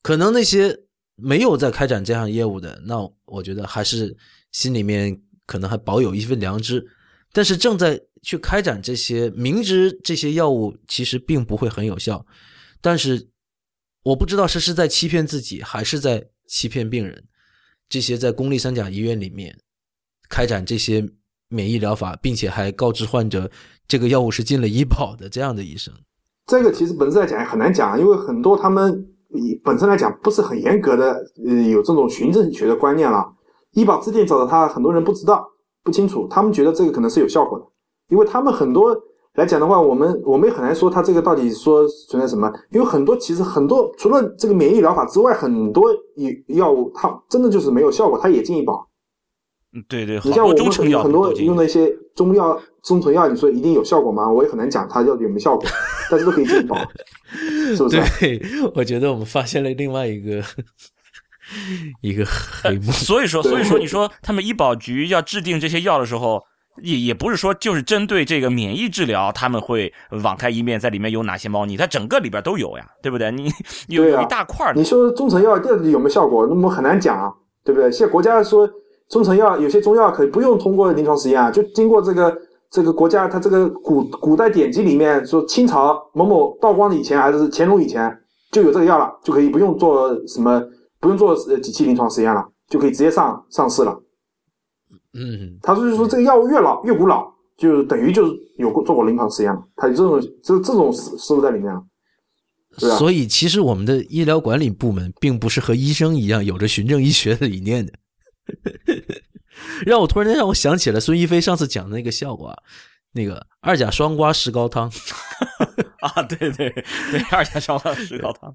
[0.02, 0.76] 可能那些
[1.16, 4.18] 没有在开展这项业务的，那我觉得还是
[4.52, 6.84] 心里面可能还保有一份良知。
[7.32, 12.26] 但是正在去开展这些，明知这些药物其实并不会很有效，
[12.82, 13.30] 但是
[14.04, 17.24] 我不知道是是在欺骗自己，还是在欺骗病人。
[17.90, 19.58] 这些在公立三甲医院里面
[20.30, 21.08] 开展这些
[21.50, 23.50] 免疫疗法，并且还告知患者
[23.88, 25.94] 这个药物是进了医保的这样的医生。
[26.48, 29.08] 这个其实本质来讲也很难讲，因为很多他们
[29.64, 31.14] 本身来讲不是很严格的，
[31.46, 33.34] 呃，有这种循证学的观念了。
[33.72, 35.46] 医保制定者他很多人不知道、
[35.84, 37.66] 不清楚，他们觉得这个可能是有效果的，
[38.10, 38.96] 因为他们很多
[39.36, 45.90] 来讲的话，我们我们也很难说它这个到底说存在什么，因为很多其实很多除了这个免疫疗法之外，很多
[46.48, 48.88] 药物它真的就是没有效果，它也进医保。
[49.90, 50.72] 对对，你像我们
[51.04, 54.32] 很多用的一些中药、中成药，你说一定有效果吗？
[54.32, 55.68] 我也很难讲它到底有没有效果，
[56.10, 56.78] 但是都可以进保，
[57.76, 57.98] 是不是？
[58.20, 58.42] 对，
[58.74, 60.42] 我觉得我们发现了另外一个
[62.00, 62.90] 一个黑幕。
[62.94, 66.42] 所以说，所以说，你说他们医保局要制定这些药的时候，
[66.82, 73.32] 也也不是说就是针对这个免疫治疗，他们会网开一面，在里面有哪些猫腻，它整个里边都有呀，对不对？
[73.32, 73.50] 你
[73.88, 76.46] 有一大块你说中成药到底有没有效果？
[76.48, 77.32] 那么很难讲啊，
[77.64, 77.92] 对不对？
[77.92, 78.70] 现在国家说。
[79.08, 82.36] 中成药有些中药可以不用通过临床实验啊，就经过这个
[82.72, 88.12] 这个国家它这个古古代典籍里面说清朝某某道光以前还是乾隆以前
[88.52, 90.60] 就有这个药了，就可以不用做什么
[91.00, 93.96] 不用做呃几期临床实验了，就可以直接上上市了。
[95.16, 97.26] 嗯，他说就说这个药物越老越古老，
[97.58, 101.82] 就等于就是有过做过临床实验了，他有这种这这种思思路在里面了。
[102.98, 107.94] 所以其实我们的医疗管理部门并不是和医生一样有着循证医学的理念的。
[109.86, 112.54] 让我突然间让我想起了孙一飞上次讲的那个笑话，
[113.14, 114.92] 那个二甲双胍石膏汤
[116.04, 118.54] 啊，对对对，二甲双胍石膏汤，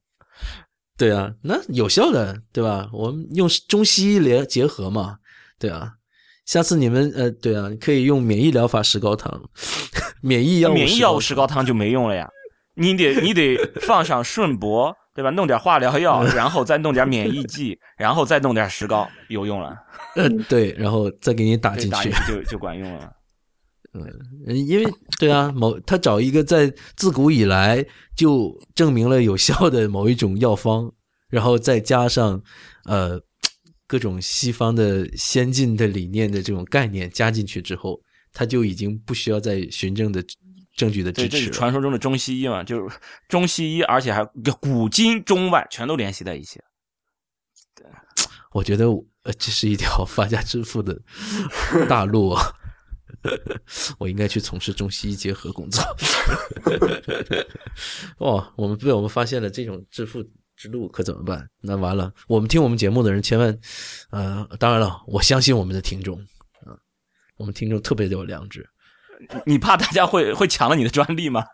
[0.98, 2.90] 对啊，那有效的对吧？
[2.92, 5.16] 我们用中西医联结合嘛，
[5.58, 5.94] 对啊。
[6.50, 9.40] 下次你们呃，对啊，可以用免疫疗法石膏汤，
[10.20, 12.28] 免疫药免疫药物石膏汤就没用了呀，
[12.74, 14.92] 你得 你得放上顺铂。
[15.12, 15.30] 对吧？
[15.30, 19.76] 弄点化疗药， 然后再弄点免疫剂，然后再弄点石膏，有用了。
[20.14, 23.12] 嗯，对，然后再给你打进去，就就管用了。
[23.92, 27.84] 嗯，因为对啊，某他找一个在自古以来
[28.16, 30.90] 就证明了有效的某一种药方，
[31.28, 32.40] 然后再加上
[32.84, 33.20] 呃
[33.90, 38.00] 各种西方的先进的理念的这种概念加进去之后，
[38.32, 40.24] 他就已经不需要再循证的。
[40.76, 42.62] 证据的支持，这是传说中的中西医嘛？
[42.62, 42.96] 就是
[43.28, 44.24] 中西医，而且还
[44.60, 46.58] 古今中外全都联系在一起。
[47.74, 47.84] 对，
[48.52, 48.86] 我觉得
[49.24, 50.98] 呃，这是一条发家致富的
[51.86, 52.42] 大路啊！
[53.98, 55.84] 我应该去从事中西医结合工作。
[58.24, 60.24] 哇，我们被我们发现了这种致富
[60.60, 61.48] 之路，可怎么办？
[61.62, 63.58] 那完了，我们听我们节目的人千万
[64.10, 66.18] 呃，当然了，我相信我们的听众
[66.66, 66.76] 啊，
[67.38, 68.68] 我们听众特别的有良知。
[69.46, 71.46] 你怕大家会会抢了你的专利吗？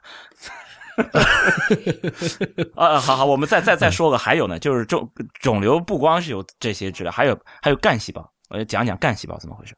[2.75, 5.09] 啊，好好，我们再再再说个，还有呢，就是肿
[5.41, 9.77] 肿瘤不光是有这些治疗，还有还有干细胞，我讲讲干细胞怎么回事。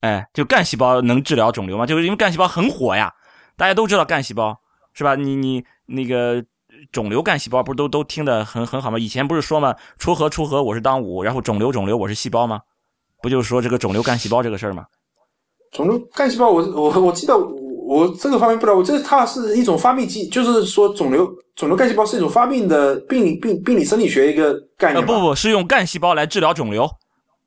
[0.00, 1.86] 哎，就干细胞能治疗肿瘤吗？
[1.86, 3.10] 就是因为干细胞很火呀，
[3.56, 4.60] 大家都知道干细胞
[4.92, 5.14] 是吧？
[5.14, 6.44] 你你那个
[6.92, 8.98] 肿瘤干细胞不是都都听得很很好吗？
[8.98, 9.74] 以前不是说吗？
[9.98, 12.60] 出核出核我是当五，然后肿瘤肿瘤我是细胞吗？
[13.22, 14.84] 不就是说这个肿瘤干细胞这个事儿吗？
[15.72, 25.00] 肿瘤干细胞，我我我记得我这个方面不知道，我这它是一种发病机，就是说肿瘤肿瘤干细胞是一种发病的病理病病理生理学一个概念。
[25.00, 26.88] 呃不不，是用干细胞来治疗肿瘤，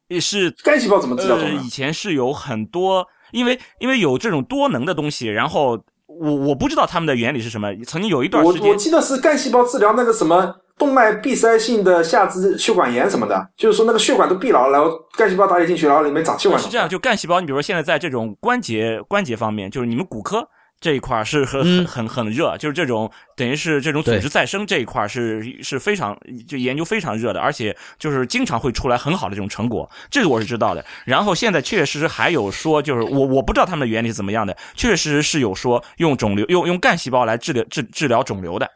[0.08, 1.60] 也是干细胞怎么治疗肿瘤？
[1.60, 5.84] 以前是有很多，因为因为有这种多能的东西，然后
[6.20, 7.70] 我我不知道他们的原理是什么。
[7.86, 10.56] 曾经有一段时间，我我记得是干细胞治疗那个什么。
[10.76, 16.60] 动脉闭塞性的下肢血管炎什么的，就是说那个血管都闭牢了，然后干细胞打进去，然后里面长血管。
[16.60, 20.44] 是这样，就干细胞，你比如说现在在这种关节关节方面，就是你们骨科
[20.84, 26.14] 这一块是很很很很热，就是这种等于是这种组织再生这一块是是非常
[26.46, 30.84] 就研究非常热的，而且就是经常会出来很好的这种成果，这个我是知道的。
[31.06, 38.70] 然后现在确确实实还有说，就是我我不知道他们的原理是怎么样的，确确实实是有说用肿瘤用用干细胞来治疗治治疗肿瘤的，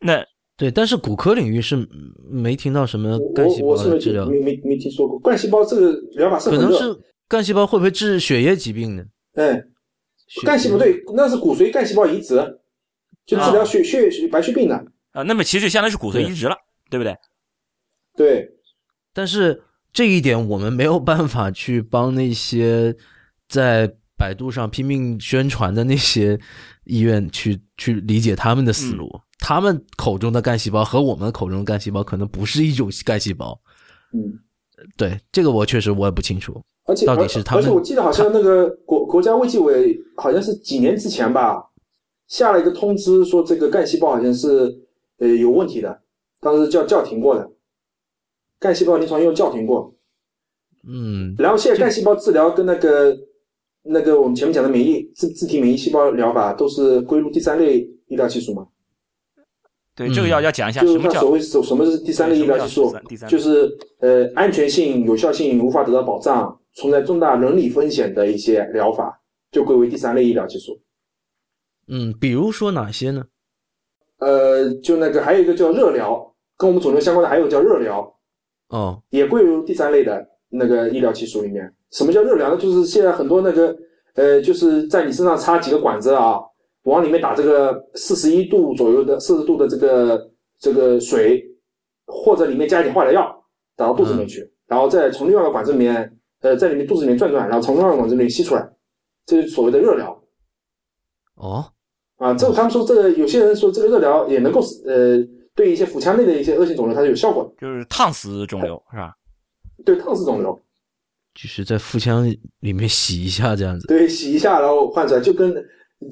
[0.00, 0.24] 那。
[0.56, 1.76] 对，但是骨科领域是
[2.30, 6.96] 没听到什么干细胞的治疗，没没没听说过干细胞这个疗法是可能是
[7.28, 9.02] 干细胞会不会治血液疾病呢？
[9.34, 9.60] 哎，
[10.44, 12.36] 干细胞对，那是骨髓干细胞移植，
[13.26, 14.74] 就治疗血血白血病的
[15.12, 15.22] 啊。
[15.22, 16.56] 那么其实相当于是骨髓移植了，
[16.90, 17.16] 对不对？
[18.16, 18.48] 对，
[19.12, 19.62] 但是
[19.92, 22.96] 这一点我们没有办法去帮那些
[23.48, 26.38] 在百度上拼命宣传的那些
[26.84, 29.20] 医院去去理解他们的思路。
[29.40, 33.60] 他们口中的干细胞和我们口中的干细胞可能不是一种干细胞。
[34.12, 34.38] 嗯，
[34.96, 36.62] 对，这个我确实我也不清楚。
[36.86, 41.64] 而且到底是他们而且我记得好像那个国国家卫计委好像是几年之前吧，
[42.28, 44.74] 下了一个通知说这个干细胞好像是
[45.18, 46.00] 呃有问题的，
[46.40, 47.50] 当时叫叫停过的，
[48.58, 49.94] 干细胞临床用叫停过。
[50.86, 53.16] 嗯，然后现在干细胞治疗跟那个
[53.82, 58.66] 那个我们前面讲的免疫自自体免疫细胞疗法都是归入第三类医疗技术嘛？
[59.96, 62.94] 对，这个要要讲一下就是所谓什什么是第三类医疗技术？
[63.26, 69.20] 就是呃安全性、有效性无法得到保障，存在重大伦理风险的一些疗法，
[69.50, 70.80] 就归为第三类医疗技术。
[71.88, 73.24] 嗯，比如说哪些呢？
[74.18, 78.16] 呃，就那个还有一个叫热疗，跟我们肿瘤相关的还有叫热疗，
[78.68, 81.70] 哦，也归入第三类的那个医疗技术里面。
[81.90, 82.56] 什么叫热疗呢？
[82.56, 83.76] 就是现在很多那个
[84.14, 86.38] 呃，就是在你身上插几个管子啊，
[86.84, 91.44] 往里面打这个四十一度左右的四十度的这个这个水，
[92.06, 93.44] 或者里面加一点化疗药
[93.76, 98.68] 打到肚子里面去，然后再从另外一个管子里面呃在里面肚子里面转转，然后从另外一个管子里面吸出来，
[99.24, 100.22] 这是所谓的热疗。
[101.36, 101.64] 哦，
[102.18, 105.18] 啊，这个他们说这个有些人说这个热疗也能够呃
[105.54, 109.16] 对一些腹腔内的一些恶性肿瘤它是有效果的，就是烫死肿瘤是吧？
[109.84, 110.60] 对烫死肿瘤，
[111.34, 112.24] 就是在腹腔
[112.60, 113.86] 里面洗一下这样子。
[113.86, 115.54] 对洗一下然后换出来，就跟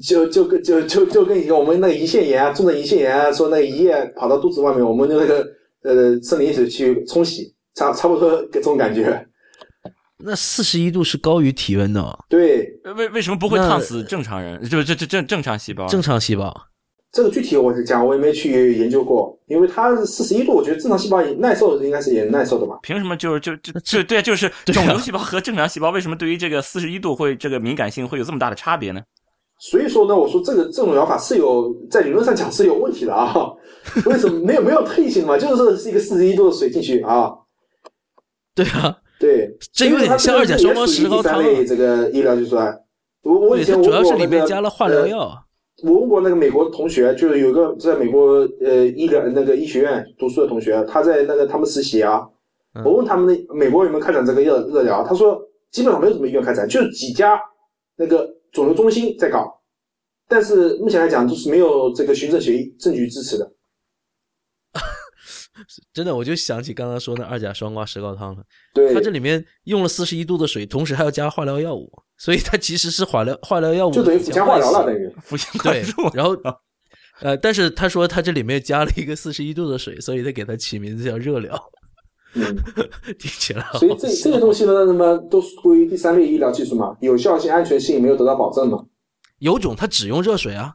[0.01, 5.47] 就就跟就就就跟以前我们那个胰腺炎啊，重症胰腺炎啊，说那个胰液跑到肚子外面，我们就那个
[5.83, 9.25] 呃生理盐水去冲洗，差差不多这种感觉。
[10.19, 14.61] 那四十一度是高于体温的哦，对，为为什么不会烫死正常人？
[14.67, 15.87] 就是这这正正常细胞？
[15.87, 16.53] 正常细胞。
[17.11, 22.79] 这个具体我讲我也没去研究过，因为它四十一度，我觉得正常细胞也耐受应该是也耐受的吧。
[22.81, 29.01] 凭什么就是就就就对，就是肿瘤细胞和正常细胞为什么对于这个四十一度会这个敏感性会有这么大的差别呢？
[29.59, 33.33] 所以说呢，我说这个这种疗法是有在理论上讲是有问题的啊。
[34.05, 35.37] 为什么没有没有特异性嘛？
[35.37, 37.31] 就是是一个四十一度的水进去啊，
[38.55, 42.75] 对啊，对，这有点像二甲双胍石膏汤这个医疗技术啊。
[43.21, 45.45] 我我以对，前它主要是问过那个里面加了化疗呃药。
[45.81, 52.21] 我问过那个美国同学，就是有个在美国呃医疗那个医学院读书的同学，他在那个他们实习啊。
[52.75, 57.39] 嗯我问他们的美国有没有开展这个热热疗，他说基本上没有什么医院开展，就是几家
[57.95, 59.47] 那个肿瘤中心在搞，
[60.27, 63.49] 但是目前来讲都是没有这个循证协议证据支持的。
[65.93, 68.43] 真的，我就想起刚刚说那二甲双胍石膏汤了。
[68.73, 75.13] 对它，这里面用了四十一度的水，同时还要加化疗药物，所以它其实是化疗化疗药物就等于腹腔化疗了，等于。
[75.63, 75.83] 对，
[76.13, 76.35] 然后
[77.21, 81.55] 呃，但是他说他这里面加了一个四十一度的水，所以他给它起名字叫热疗，
[82.33, 82.43] 嗯，
[83.19, 88.83] 听起来好所以这这个东西呢，那么都是归于第三类医疗技术嘛，有效性、安全性没有得到保证嘛。
[89.37, 90.73] 有种他只用热水啊，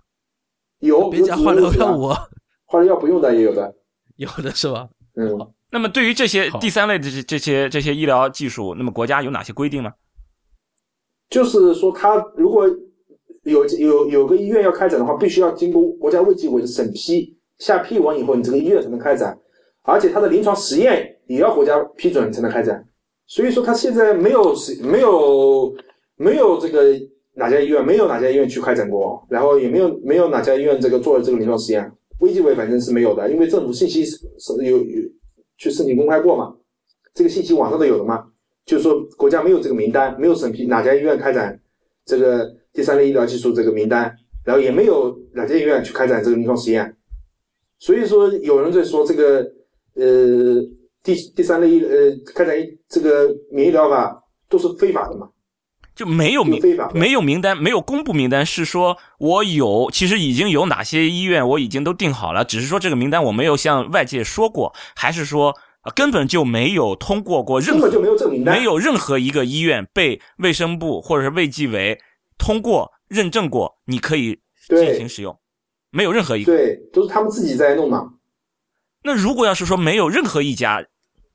[0.79, 2.29] 有别加化疗药物，啊，
[2.66, 3.74] 化疗药不用的也有的。
[4.18, 4.88] 有的是吧？
[5.16, 5.36] 嗯，
[5.70, 9.90] 那么对于这些第三类的这这些这些医疗技术，那么国家有哪些规定呢？
[11.30, 12.66] 就是说，他如果
[13.44, 19.38] 有有有个医院要开展的话，必须要经过国家卫计委的审批，下批文以后，你这个医院才能开展，
[19.82, 22.84] 而且它的临床实验也要国家批准才能开展。
[23.26, 25.74] 所以说，他现在没有是没有
[26.16, 26.94] 没有这个
[27.34, 34.18] 哪家医院没有哪家医院去开展过，然后也没有没有哪家医院这个做了这个临床实验，卫计委反正是没有的，因为政府信息是
[34.64, 35.02] 有有
[35.56, 36.54] 去申请公开过嘛，
[37.14, 38.24] 这个信息网上都有的嘛。
[38.66, 41.58] 就是说国家没有这个名单，没有审批哪家医院开展
[42.04, 44.14] 这个第三类医疗技术这个名单，
[44.44, 46.94] 然后也没有哪家医院去开展这个临床实验，
[47.78, 49.40] 所以说有人在说这个
[49.94, 50.62] 呃
[51.02, 52.54] 第第三类医呃开展
[52.88, 55.30] 这个免疫疗法都是非法的嘛，
[55.99, 56.62] 就没有名
[56.94, 71.99] 没有名单，没有公布名单，是说我有，其实已经有哪些医院我已经都定好了，只是说这个名单我没有向外界说过，还是说、呃根本就没有通过过任何根本就没有这个名单，没有任何一个医院被卫生部或者是卫计委
[72.38, 74.38] 通过认证过，你可以
[74.68, 75.36] 进行使用，
[75.90, 76.53] 没有任何一个。
[76.53, 78.12] 对，都是他们自己在弄嘛。
[79.03, 80.84] 那如果要是说没有任何一家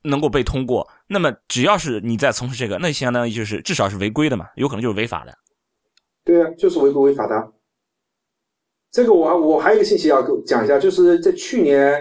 [0.03, 5.33] 能够被通过，那么只要是你在从事这个，那相当于就是至少是违规的嘛，有可能就是违法的。
[6.25, 7.51] 对啊，就是违规违法的。
[8.91, 11.99] 这个我我还有一个信息要跟讲一下，就是在去年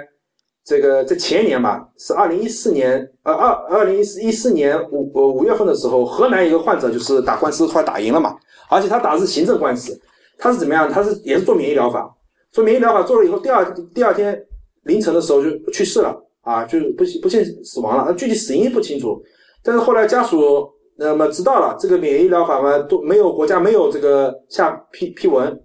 [0.64, 8.36] 这个在前年吧，是二零一四年呃二二零一四一四年五呃五月份的时候，河南一个患者就是打官司后来打赢了嘛，
[8.68, 9.98] 而且他打的是行政官司，
[10.38, 10.90] 他是怎么样？
[10.90, 12.14] 他是也是做免疫疗法，
[12.50, 14.38] 做免疫疗法做了以后，第二第二天
[14.84, 19.22] 凌晨的时候就去世了啊，就不幸不幸死亡了，具体死因不清楚，
[19.62, 25.60] 但是后来家属那么知道了这个免疫疗法嘛，都没有国家没有这个下批批文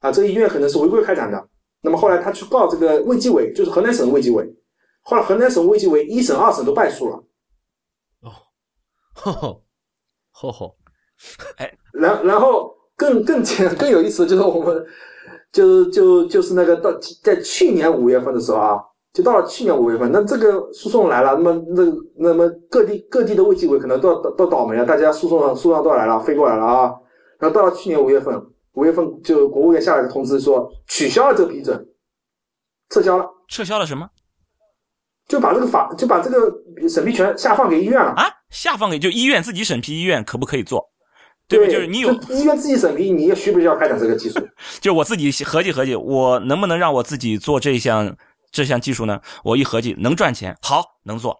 [0.00, 1.48] 啊，这个医院可能是违规开展的，
[1.82, 4.46] 那么后来他去告这个卫计委，就是河南省卫计委。
[5.02, 7.16] 后来河南省卫计委一审、二审都败诉了。
[8.20, 8.30] 哦，
[9.14, 9.62] 吼吼，
[10.30, 10.76] 吼吼，
[11.56, 14.86] 哎，然然后更更简更有意思的就是我们，
[15.52, 18.78] 就就就是那个到在去年五月份的时候啊，
[19.12, 21.84] 就到了去年五月份，那这个诉讼来了，那么那
[22.16, 26.92] 那么各地各地的卫计委可能都要都倒霉了，大家诉讼诉讼都来了，飞过来了啊。
[27.38, 28.40] 然后到了去年五月份。
[28.74, 31.76] 五月份就国务院下来的通知说取消了这个批准，
[32.88, 33.26] 撤销了。
[33.48, 34.08] 撤销了什么？
[35.26, 38.24] 就把这个法就把这个审批权下放给医院了啊？
[38.50, 40.88] 下放给就医院自己审批，医院可不可以做？
[41.48, 41.74] 对对？
[41.74, 44.38] 就是你有医院自己审批，你也需不需要开展这个技术？
[44.80, 48.16] 就我自己合计合计，我能不能让我自己做这项
[48.50, 49.20] 这项技术呢？
[49.44, 51.36] 我一合计能赚钱，好能做。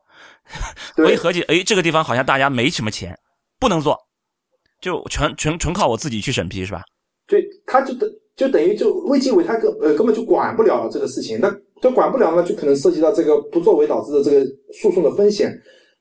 [0.97, 3.19] 我一合计，哎，这个地方好像大家没什么钱，
[3.59, 3.97] 不能做，
[4.81, 6.83] 就全全全靠我自己去审批是吧？
[7.27, 14.45] 对，他就等就等于就卫计委他根呃根本就管不了这个事情，那他管不了呢，就可能涉及到这个不作为导致的这个
[14.81, 15.53] 诉讼的风险。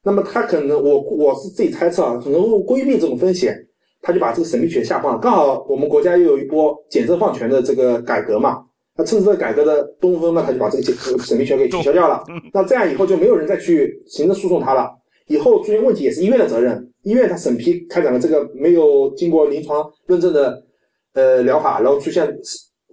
[0.01, 3.55] 那么他可能我我是自己猜测啊，可能规避这种风险，
[4.01, 5.19] 他就把这个审批权下放了。
[5.19, 8.63] 刚好我们国家又有一波简政放权的这个改革嘛，
[8.99, 12.21] 那趁着这个改革的东风呢，他就把这个审审批权给取消掉了。
[12.53, 14.91] 那这样以后就没有人再去行政诉讼他了，
[15.27, 20.65] 以后出现问题也是医院的责任，医院他审批开展了这个没有经过临床论证的。
[21.13, 22.31] 呃，疗法，然后出现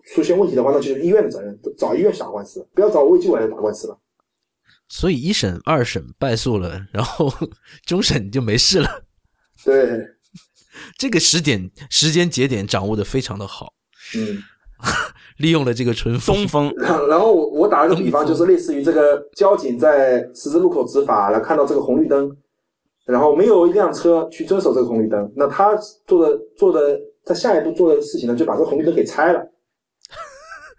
[0.06, 3.98] 出现问题的话，那就是医院的责任，找医院去打官司，不要找卫计委来打官司了。
[4.88, 7.30] 所以一审、二审败诉了，然后
[7.84, 9.04] 终审就没事了。
[9.62, 10.00] 对，
[10.98, 13.74] 这个时点时间节点掌握的非常的好。
[14.16, 14.38] 嗯，
[15.38, 16.72] 利用了这个春风风。
[17.08, 22.36] 然后我我打了个比方，就是类似于这个交警在十字路口执法，然后看到这个红绿灯，
[23.04, 25.74] 然后没有一辆车去遵守这个红绿灯，那他
[26.06, 26.98] 做的做的。
[27.28, 29.44] 他下一步做的事情呢，就把这红绿灯给拆了。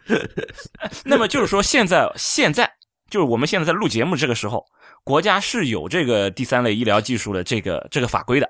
[1.03, 2.71] 那么就是说，现在现在
[3.09, 4.63] 就是我们现在在录节目这个时候，
[5.03, 8.47] 国家是有这个第三类医疗技术的这个这个法规的，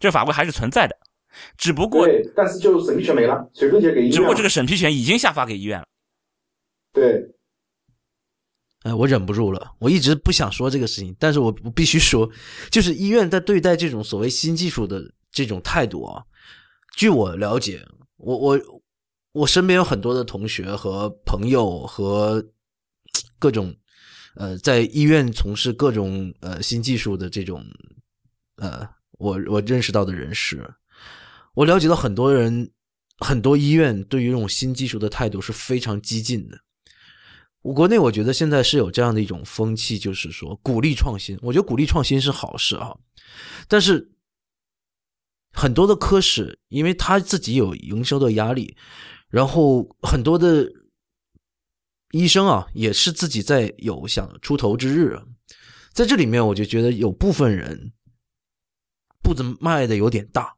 [0.00, 0.96] 这个法规还是存在的，
[1.56, 4.12] 只不过对，但是就审批权没了，审批权给医院。
[4.12, 5.86] 只不过这个审批权已经下发给医院了。
[6.92, 7.24] 对，
[8.82, 12.30] 哎，我忍不住了，我一直不想说这个事情，但是我我必须说，
[12.70, 16.22] 就是医院在对待这种所谓新技术的这种态度啊。
[16.96, 17.82] 据我了解，
[18.16, 18.60] 我我
[19.32, 22.44] 我身边有很多的同学和朋友和
[23.38, 23.74] 各种
[24.36, 27.64] 呃在医院从事各种呃新技术的这种
[28.56, 30.62] 呃我我认识到的人士，
[31.54, 32.70] 我了解到很多人
[33.18, 36.58] 很多医院对于这种新技术的态度是非常激进的。
[37.62, 41.38] 我国内我觉得现在是有这样的一种风气，就是说鼓励创新。
[41.42, 42.96] 我觉得鼓励创新是好事啊，
[43.68, 44.08] 但是。
[45.54, 48.74] 很多的科室，因为他自己有营收的压力，
[49.28, 50.66] 然后很多的
[52.12, 55.14] 医生啊，也是自己在有想出头之日，
[55.92, 57.92] 在这里面，我就觉得有部分人
[59.22, 60.56] 步子迈的有点大，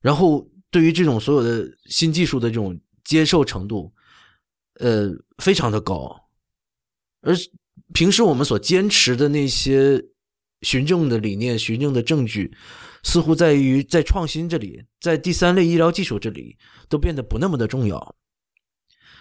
[0.00, 3.92] 然后对于这种所有的新技术的这种接受程度，
[4.80, 6.14] 呃，非常的高，
[7.22, 7.34] 而
[7.92, 10.02] 平时我们所坚持的那些
[10.62, 12.52] 循证的理念、循证的证据。
[13.02, 16.56] 似乎在于在创新这里，在第三类医疗技术这里
[16.88, 18.16] 都变得不那么的重要，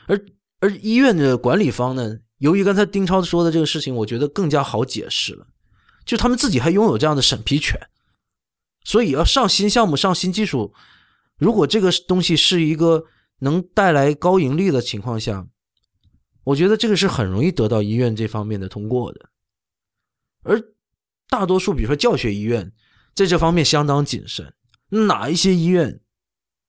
[0.08, 0.26] 而
[0.60, 5.46] 而医院的管理方呢，由于刚才丁超说的这个事情，我觉得更加好解释了，
[6.04, 7.80] 就他们自己还拥有这样的审批权，
[8.86, 10.74] 所以要上新项目、上新技术，
[11.38, 13.04] 如果这个东西是一个
[13.40, 15.46] 能带来高盈利的情况下，
[16.46, 19.30] 我觉得这个是很容易得到医院这方面的通过的，
[20.44, 20.62] 而
[21.28, 22.72] 大多数比如说教学医院。
[23.16, 24.54] 在这方面相当谨慎，
[24.90, 26.02] 哪一些医院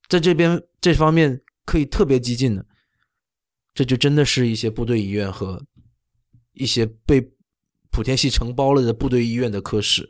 [0.08, 2.64] 在这边这方面可以特别激进呢？
[3.74, 5.66] 这就真的是一些部队医院和
[6.52, 7.20] 一些被
[7.90, 10.08] 莆田系承包了的部队医院的科室，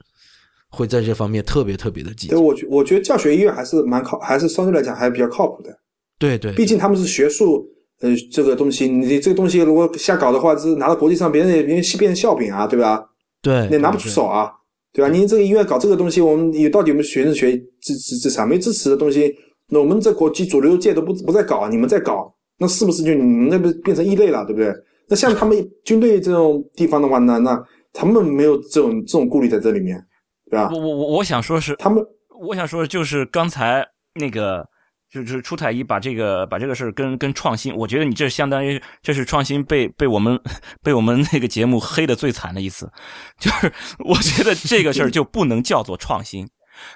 [0.76, 2.28] 会在这方面特别特别的积极。
[2.28, 2.38] 对。
[2.38, 5.70] 我觉我觉得教学医院还是蛮靠，还是相对来讲还是比较靠谱的。
[6.18, 7.66] 对对，毕竟他们是学术，
[8.00, 13.02] 呃，这个东西，你这个东西如果瞎搞的话，是拿到国际上别人也别人变成笑柄啊，对吧？
[13.42, 14.50] 对，你拿不出手啊。
[14.92, 15.10] 对吧？
[15.10, 19.30] 您这个医院搞这个东西，我们有到底我们学生学支支支持没支持的东西，
[19.68, 24.42] 那我们在国际主流界都不不再搞，你们在搞，那是不是就你们那边变成异类了？
[24.46, 24.72] 对不对？
[25.10, 25.54] 那像他们
[25.84, 27.62] 军队这种地方的话，那那
[27.92, 30.02] 他们没有这种这种顾虑在这里面，
[30.50, 30.68] 对吧？
[30.72, 32.04] 我我我我想说是他们，
[32.40, 34.66] 我想说的就是刚才那个。
[35.08, 40.38] 就是出太医把这个把这个事儿跟跟创新，我觉得你这相当于这是创新被被我们
[40.82, 42.90] 被我们那个节目黑的最惨的一次，
[43.38, 46.50] 就是我觉得这个事儿就不能叫做创新，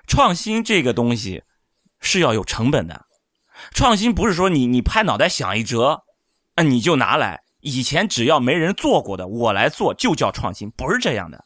[0.09, 1.44] 创新这个东西
[2.01, 3.06] 是要有成本的，
[3.72, 6.02] 创新不是说你你拍脑袋想一折，
[6.56, 7.40] 啊你就拿来。
[7.60, 11.43] 以前只要没人做过的，我来做就叫创新，不是这样的。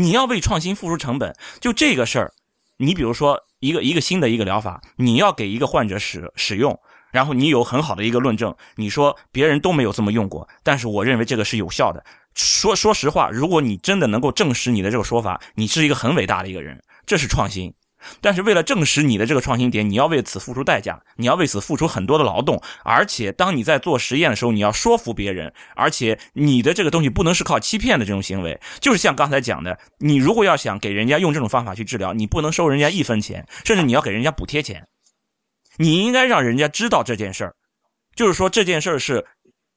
[0.00, 2.32] 你要为创新付出成本，就这个事儿。
[2.78, 6.80] 你比如说一个一个新的一个疗法，你要给一个患者使使用，
[7.12, 12.02] 然后你有很好的一个论证，你说别人都没有这么用过，但是我认为这个是有效的。
[12.34, 17.74] 说说实话，如果你真的能够证实你的这个说法，你是一个很伟大的一个人，这是创新。
[18.20, 34.86] 但是为了证实你的这个创新点，你要为此付出代价，你要为此付出很多的劳动，而且当你在做实验的时候，你要说服别人，而且你的这个东西不能是靠欺骗的这种行为，就是像刚才讲的，你如果要想给人家用这种方法去治疗，你不能收人家一分钱，甚至你要给人家补贴钱，
[35.76, 37.54] 你应该让人家知道这件事儿，
[38.14, 39.24] 就是说这件事儿是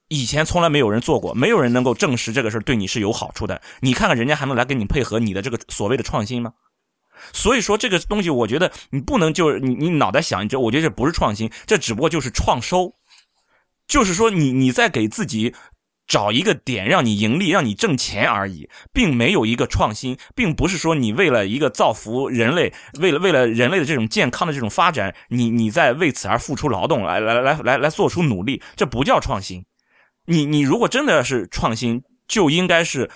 [0.10, 6.54] 以前从来没有人做过，没有人能够证实这个事儿对你是有好处的，你看看人家还能来跟你配合你的这个所谓的创新吗？
[7.32, 12.96] 所以说这个东西，我觉得你不能就是你你脑袋想，这我觉得这不是创新，这只不过就是创收，
[13.88, 15.54] 就是说你你在给自己
[16.06, 29.66] 找一个点让你盈利、让你挣钱而已，并没有一个创新，并不是说你为了一个造福人类，为了为了人类的这种健康的这种发展，你你在为此而付出劳动，来来来来来做出努力，这不叫创新。
[30.26, 33.10] 你你如果真的是创新，就应该是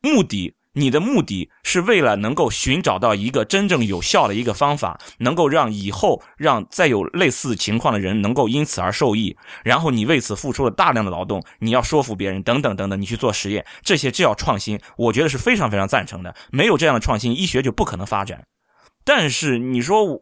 [0.00, 0.54] 目的。
[0.74, 16.34] 你的目的是为了能够寻找到一个真正有效的一个方法，能够让以后让再有类似情况的人能够因此而受益，然后你为此付出了大量的劳动，你要说服别人等等等等，你去做实验，这些就叫创新，我觉得是非常非常赞成的。
[16.50, 18.44] 没有这样的创新，医学就不可能发展。
[19.04, 20.18] 但是你说我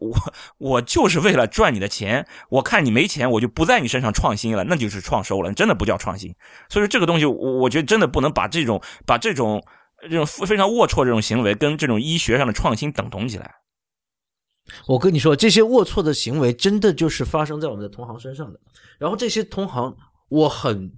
[0.57, 6.35] 我就是为了赚你的钱，我看你没钱，我就不在你身上创新了，那就是创收了，真的不叫创新。
[6.67, 9.63] 所以说这个东西，我我觉得真的不能把这种把这种。
[10.03, 13.55] 这种非常龌龊这种行为，跟这种医学上的创新等同起来。
[14.87, 18.59] 我跟你说，这些龌龊的行为，真的就是发生在我们的同行身上的。
[18.97, 19.95] 然后这些同行，
[20.29, 20.93] 我很，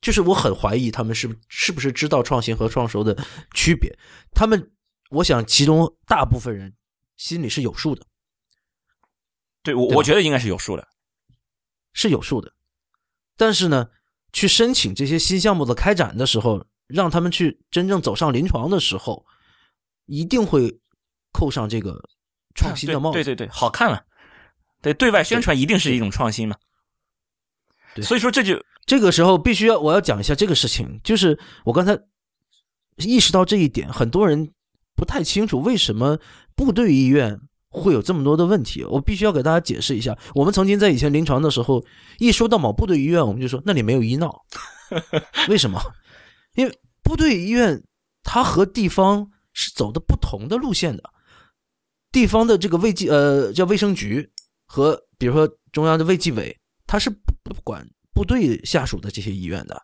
[0.00, 3.16] 就是我很怀疑他们是是不是知道创新和创收的
[3.54, 3.96] 区别。
[4.32, 4.70] 他们，
[5.10, 6.74] 我想其中大部分人
[7.16, 8.04] 心里是有数的。
[9.62, 10.88] 对我，我觉得应该是有数的，
[11.92, 12.52] 是有数的。
[13.36, 13.90] 但是呢，
[14.32, 16.66] 去申请这些新项目的开展的时候。
[16.86, 19.24] 让他们去真正走上临床的时候，
[20.06, 20.78] 一定会
[21.32, 21.98] 扣上这个
[22.54, 23.14] 创新的帽子。
[23.14, 24.04] 对对对，好看了。
[24.80, 26.56] 对，对外宣传一定是一种创新嘛。
[27.94, 31.98] 对，所以说这就这个时候必须要我要讲一下这个事情，就是我刚才
[32.96, 34.52] 意识到这一点，很多人
[34.96, 36.18] 不太清楚为什么
[36.56, 38.84] 部队医院会有这么多的问题。
[38.84, 40.18] 我必须要给大家解释一下。
[40.34, 41.84] 我们曾经在以前临床的时候，
[42.18, 44.44] 一说到某部队医院，我们就说那里没有医闹，
[45.48, 45.80] 为什么？
[46.54, 47.82] 因为部队医院
[48.22, 51.02] 它和地方是走的不同的路线的，
[52.10, 54.30] 地方的这个卫计呃叫卫生局
[54.66, 56.56] 和比如说中央的卫计委，
[56.86, 59.82] 它是不管部队下属的这些医院的，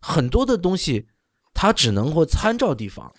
[0.00, 1.06] 很多的东西
[1.54, 3.12] 它只能够参照地方，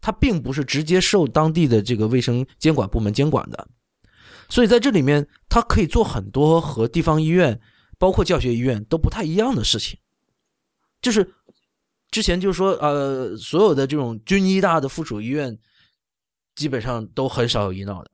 [0.00, 3.68] 它并不是直接受当地的这个卫生监管部门监管的，
[4.48, 7.60] 所以在这里面它可以做很多和地方医院
[7.98, 9.98] 包括教学医院都不太一样的事情，
[11.02, 11.34] 就是。
[12.10, 15.56] 之前就说，呃，所有的这种军医大的附属医院，
[16.54, 18.10] 基本上都很少有医闹的。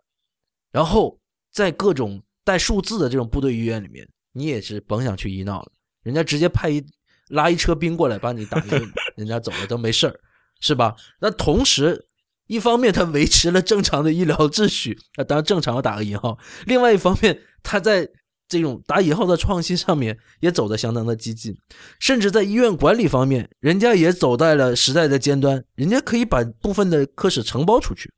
[0.71, 1.19] 然后
[1.51, 6.85] 在各种带数字的这种部队医院里面，你也是甭想去医闹了，人家直接派一
[7.29, 10.21] 拉一车兵过来把你打一顿，人家走了都没事儿，
[10.61, 10.95] 是吧？
[11.21, 12.07] 那同时，
[12.47, 16.37] 一方面他维持了正常的医疗秩序，啊，当然正常要打个引号；
[16.67, 18.09] 另外一方面，他在。
[18.49, 21.57] 这种打引号的创新上面也走得相当的激进，
[21.99, 25.65] 甚至在医院管理方面，人家也走在了时代的尖端。
[25.75, 28.13] 人家可以把部分的科室承包出去，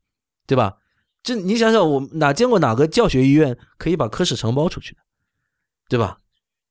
[0.45, 0.77] 对吧？
[1.23, 5.01] 这你想想，我哪见过哪个教学医院可以把科室承包出去的，
[5.89, 6.19] 对吧？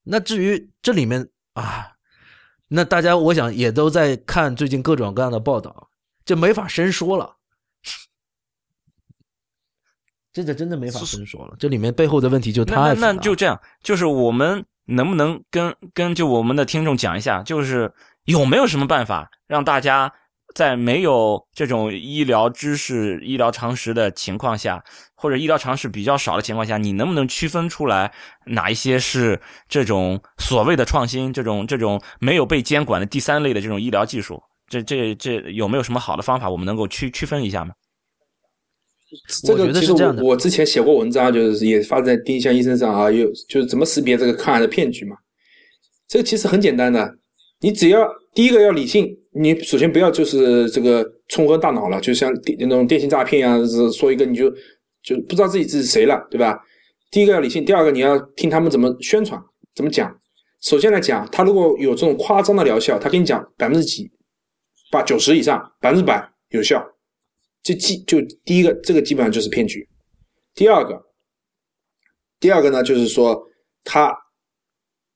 [0.04, 1.92] 那至于这里面啊，
[2.68, 5.90] 那大家我想也都在看最近各种各样的报道，
[6.24, 7.37] 这没法深说了。
[10.38, 17.92] 这个真的没法深说了，这里面背后的问题就太那那就这样，就是我们能不能跟跟就我们的听众讲一下，就是
[18.24, 20.12] 有没有什么办法让大家
[20.54, 24.80] 在没有这种医疗知识、医疗常识的情况下，
[25.16, 28.12] 或者医疗常识比较少的情况下，你能不能区分出来
[28.46, 34.40] 哪一些是这种所谓的创新，这种这种没有被监管的第三类的这种医疗技术？
[34.68, 37.72] 这这这有没有什么好的方法，我们能够区区分一下吗？
[39.42, 45.16] 这个其实我我之前写过文章，就是也发在丁香医生上啊，有就是怎么识别这个抗癌的骗局嘛。
[46.06, 47.10] 这个其实很简单的，
[47.60, 54.50] 你只要第一个要理性，你首先不要就是这个冲昏大脑了，就像那种电信诈骗呀，是说一个你就
[55.02, 56.58] 就不知道自己是谁了，对吧？
[57.10, 59.40] 第一个要理性，第二个你要听他们怎么宣传，
[59.74, 60.14] 怎么讲，
[60.60, 64.10] 首先来讲，他如果有这种夸张的疗效，他跟你讲百分之几，
[64.90, 66.86] 把九十以上，百分之百有效，
[67.62, 69.86] 就基就第一个，这个基本上就是骗局。
[70.54, 71.00] 第二个，
[72.40, 73.40] 第二个呢，就是说
[73.84, 74.12] 他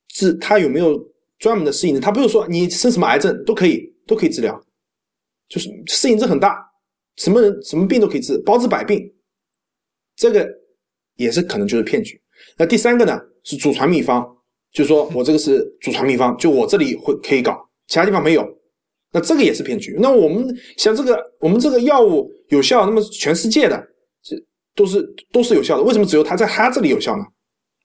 [0.09, 0.99] 治他有没有
[1.39, 2.01] 专门的适应症？
[2.01, 4.61] 他不是说你生什么癌症都可以都可以治疗，
[5.47, 6.57] 就是适应症很大，
[7.17, 9.01] 什么人什么病都可以治，包治百病。
[10.15, 10.47] 这个
[11.15, 12.21] 也是可能就是骗局。
[12.57, 14.25] 那第三个呢，是祖传秘方，
[14.71, 17.57] 就说我这个是祖传秘方，就我这里会可以搞，
[17.87, 18.47] 其他地方没有。
[19.13, 19.95] 那这个也是骗局。
[20.01, 20.45] 那我们
[20.75, 23.77] 像这个，我们这个药物有效，那么全世界的
[24.23, 24.35] 这
[24.75, 27.23] 都是都是有效的，为什么只有他在他这里有效呢？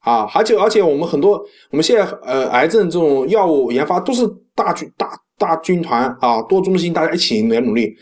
[0.01, 1.33] 啊，而且而且我们很多
[1.71, 7.95] 我们现在呃癌症这种药物研发都是大军大大军团啊，多中心大家一起来努力，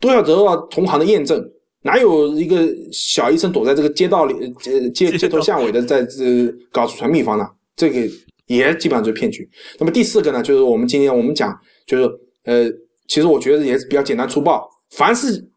[0.00, 1.42] 都要得到同行的验证。
[1.84, 4.34] 哪有一个小医生躲在这个街道里，
[4.64, 7.44] 呃，街街头巷尾的在这搞祖传秘方呢？
[7.74, 8.00] 这个
[8.46, 9.48] 也基本上就是骗局。
[9.78, 11.52] 那么第四个呢，就是我们今天我们讲，
[11.86, 12.08] 就是
[12.44, 12.68] 呃，
[13.08, 14.68] 其实我觉得也是比较简单粗暴。
[14.90, 15.48] 凡是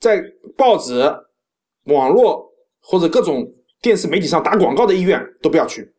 [0.00, 0.22] 在
[0.56, 1.02] 报纸、
[1.84, 3.46] 网络或者各种
[3.80, 5.92] 电视媒体上打广告的医院，都不要去。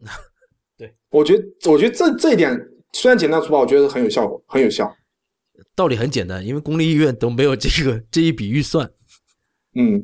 [0.76, 2.58] 对，我觉得，我觉得这这一点
[2.92, 4.94] 虽然简单粗暴，我觉得很有效果，很有效。
[5.74, 8.90] 道理很简单，因为公立医院都没有这个这一笔预算。
[9.74, 10.02] 嗯，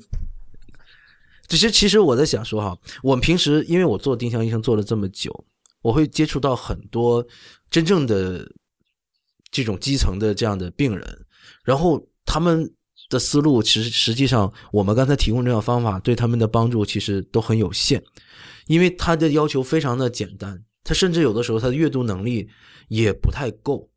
[1.48, 5.44] 只是其实我在想说哈，我们平时因为我做丁香医生做了这么久，
[5.82, 7.26] 我会接触到很多
[7.70, 8.46] 真正的
[9.52, 11.26] 这种基层的这样的病人，
[11.62, 12.68] 然后他们
[13.08, 18.02] 的思路其实实际上我们刚才提供这样方法对他们的帮助其实都很有限，
[18.66, 22.48] 因为他的要求非常的简单，他甚至有的时候他的阅读能力
[22.88, 23.88] 也不太够。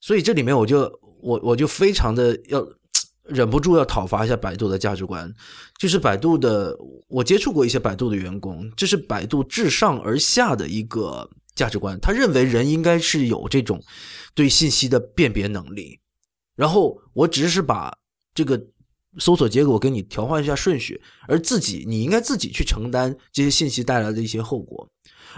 [0.00, 0.80] 所以这里面我就
[1.20, 2.66] 我我就非常的要
[3.24, 5.32] 忍不住要讨伐一下百度的价值观，
[5.78, 6.76] 就是百度的
[7.08, 13.82] 我接触过一些百度的员工，这是百度自上而下的一个价值观，他认为人应该是有这种
[14.32, 15.98] 对信息的辨别能力，
[16.54, 17.92] 然后我只是把
[18.32, 18.64] 这个
[19.18, 24.88] 搜索结果给你调换一下顺序，而自己你应该自己去承担这些信息带来的一些后果，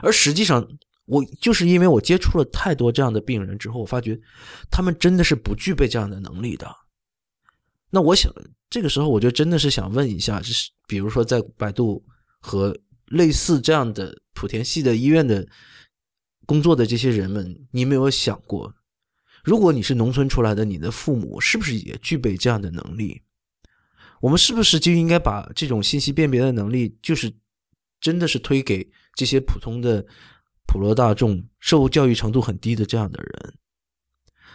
[0.03, 0.69] 而实际上。
[1.11, 4.21] 我就是因为我接触了太多这样的病人之后，我发觉
[4.71, 6.71] 他们真的是不具备这样的能力的。
[7.89, 8.31] 那我想，
[8.69, 12.05] 这个时候我就真的是想问一下，就是比如说在百度
[12.41, 15.49] 和类似这样的莆田系的医院的
[16.49, 18.75] 工作的这些人们，你没有想过，
[19.45, 23.21] 如果你是农村出来的，你的父母是不是也具备这样的能力？
[24.23, 27.31] 我们是不是就应该把这种信息辨别的能力，就是
[28.01, 30.07] 真的是推给这些普通的？
[30.71, 33.55] 普罗大众受教育程度很低的这样的人，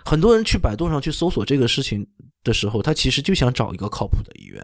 [0.06, 2.08] 很多人去百度上去搜索这个事情
[2.44, 4.64] 的时候，他其实就想找一个靠谱的医院，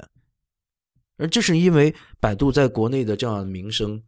[1.17, 3.99] 而这是因为百度在国内的这样的名声，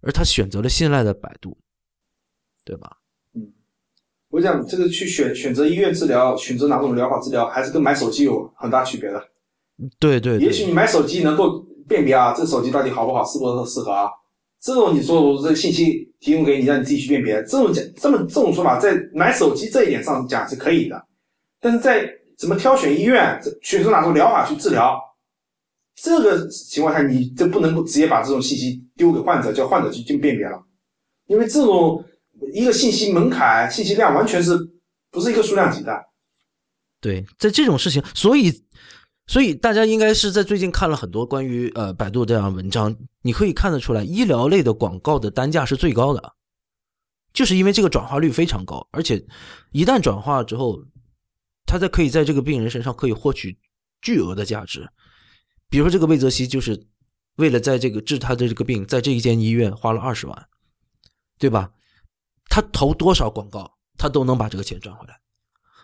[0.00, 1.58] 而他选择了信赖的百度，
[2.68, 2.98] 对吧？
[3.34, 3.50] 嗯，
[4.28, 9.26] 我想这个去选选择医院治疗，选择哪种疗法治疗，还是跟买手机有很大区别的。
[9.98, 14.10] 对对，也许你买手机能够辨别啊，这个手机到底好不好，适不适合啊。
[14.60, 21.02] 这种你说我这个信息提供给你，让你自己去辨别，这种讲这么这种说法，在买手机这一点上讲是可以的，
[21.58, 25.00] 但是在怎么挑选医院、选择哪种疗法去治疗，
[25.96, 30.60] 这个情况下，你这不能够直接把这种信息丢给患者，叫患者去进辨别了，
[31.28, 32.04] 因为这种
[32.52, 34.56] 一个信息门槛、信息量完全是
[35.10, 35.92] 不是一个数量级的。
[37.00, 38.64] 对，在这种事情，所以。
[39.30, 46.32] 所以大家应该是在最近看了很多关于呃百度这样文章，你可以看得出来，医疗类的广告的单价是最高的，
[47.34, 49.22] 就是因为这个转化率非常高，而且
[49.70, 50.82] 一旦转化之后，
[51.66, 53.58] 他在可以在这个病人身上可以获取
[54.00, 54.88] 巨额的价值。
[55.68, 56.86] 比如说这个魏则西，就是
[57.36, 60.48] 为了在这个治他的这个病，在这一间医院花了二十万，
[61.38, 61.70] 对吧？
[62.48, 65.20] 他投多少广告，他都能把这个钱赚回来，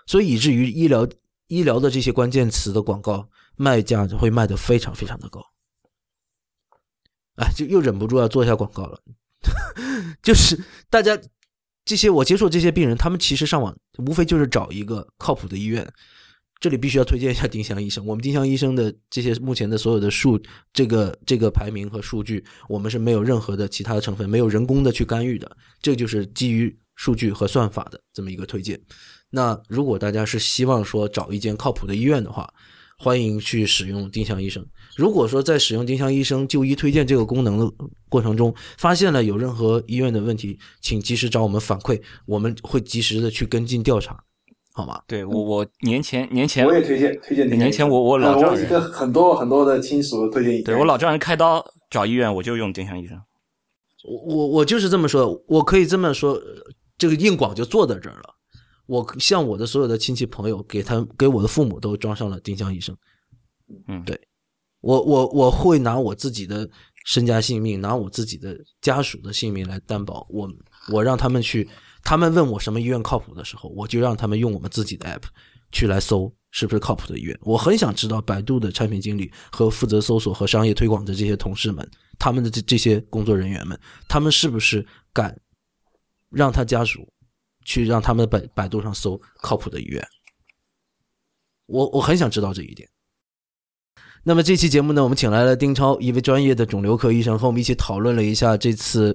[0.07, 1.09] 所以以至于医疗。
[1.49, 5.45] 医疗的这些关键词的广告卖价就会卖的非常非常的高，
[7.37, 8.99] 哎，就又忍不住要做一下广告了。
[10.23, 10.59] 就是
[10.89, 11.17] 大家
[11.85, 15.87] 这些我接触这些病人，他们其实上网无非就是找一个靠谱的医院。
[16.65, 18.07] 这里必须要推荐一下丁香医生。
[18.07, 20.41] 我们丁香医生的这些目前的所有的数，
[20.73, 25.59] 这个这个排名和数据，我们是没有任何的其他的成分，没有人工的去干预的。
[25.83, 28.81] 这就是基于数据和算法的这么一个推荐。
[29.29, 32.49] 那如果大家是希望说找一间靠谱的医院的话，
[32.97, 34.67] 欢迎去使用丁香医生。
[34.97, 37.71] 如果说在使用丁香医生就医推荐这个功能的
[38.09, 44.19] 过程中，发现了有任何医院的问题，请及时找我们反馈，我们会及时的去跟进调查，
[44.77, 45.01] 好吗？
[45.07, 47.49] 对我，我年前年前我也推荐推荐。
[47.49, 50.65] 年前我我老丈人很多很多的亲属推荐。
[50.65, 53.17] 对我老丈人开刀找医院，我就用丁香医生。
[54.03, 56.37] 我我我就是这么说，我可以这么说，
[56.99, 58.35] 这个硬广就坐在这儿了。
[58.87, 62.97] 我向我的所有的亲戚朋友，给他给我的父母都装上了丁香医生。
[63.87, 64.21] 嗯，对，
[64.81, 66.69] 我我我会拿我自己的
[67.07, 70.27] 身家性命，拿我自己的家属的性命来担保。
[70.29, 70.51] 我
[70.93, 71.67] 我让他们去，
[72.05, 75.23] 他们问我什么医院靠谱的时候，我就让他们用我们自己的 app
[75.73, 77.37] 去来搜是不是靠谱的医院。
[77.43, 85.37] 我很想知道百度的产品经理和负责搜索和商业推广的这些同事们，他们的这这些工作人员们，他们是不是敢
[86.31, 87.09] 让他家属
[87.65, 90.07] 去让他们百百度上搜靠谱的医院？
[91.67, 92.87] 我我很想知道这一点。
[94.23, 99.15] 那么这期节目呢，我们请来了丁超，一位专业的肿瘤科医生，和我们一起讨论了一下这次，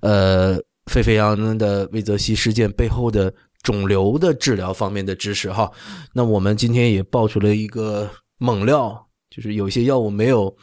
[0.00, 3.32] 呃，沸沸扬扬的魏则西事件背后的
[3.62, 5.70] 肿瘤的治疗方面的知识哈。
[6.12, 10.56] 那我们今天也爆出了一个猛料，就是有些药物没有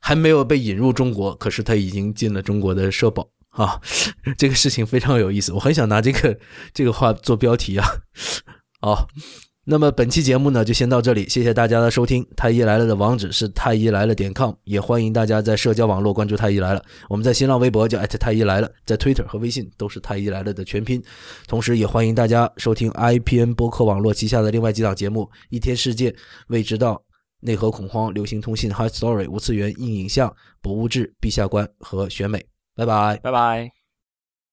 [0.00, 3.80] 还没有被引入中国，可是它已经进了中国的社保啊。
[4.38, 6.38] 这个事情非常有意思，我很想拿这个
[6.72, 7.86] 这个话做标题啊。
[8.80, 9.06] 好。
[9.66, 12.26] 那么本期节目呢，就先到这里，谢谢大家的收听。
[12.36, 16.84] 太医来了的网址是太医来了点 com，也欢迎大家在社交网络关注太医来了。
[17.08, 21.02] 我们在新浪微博叫太医来了，在 Twitter 和微信都是太医来了的全拼。
[21.48, 26.14] 同时，也欢迎大家收听 IPN 播客网络旗下的另外几档节目：一天世界、
[26.48, 27.02] 未知道、
[27.40, 30.30] 内核恐慌、流行通信、High Story、无次元硬影像、
[30.60, 32.44] 博物志、陛下观和选美。
[32.76, 33.83] 拜拜，拜拜。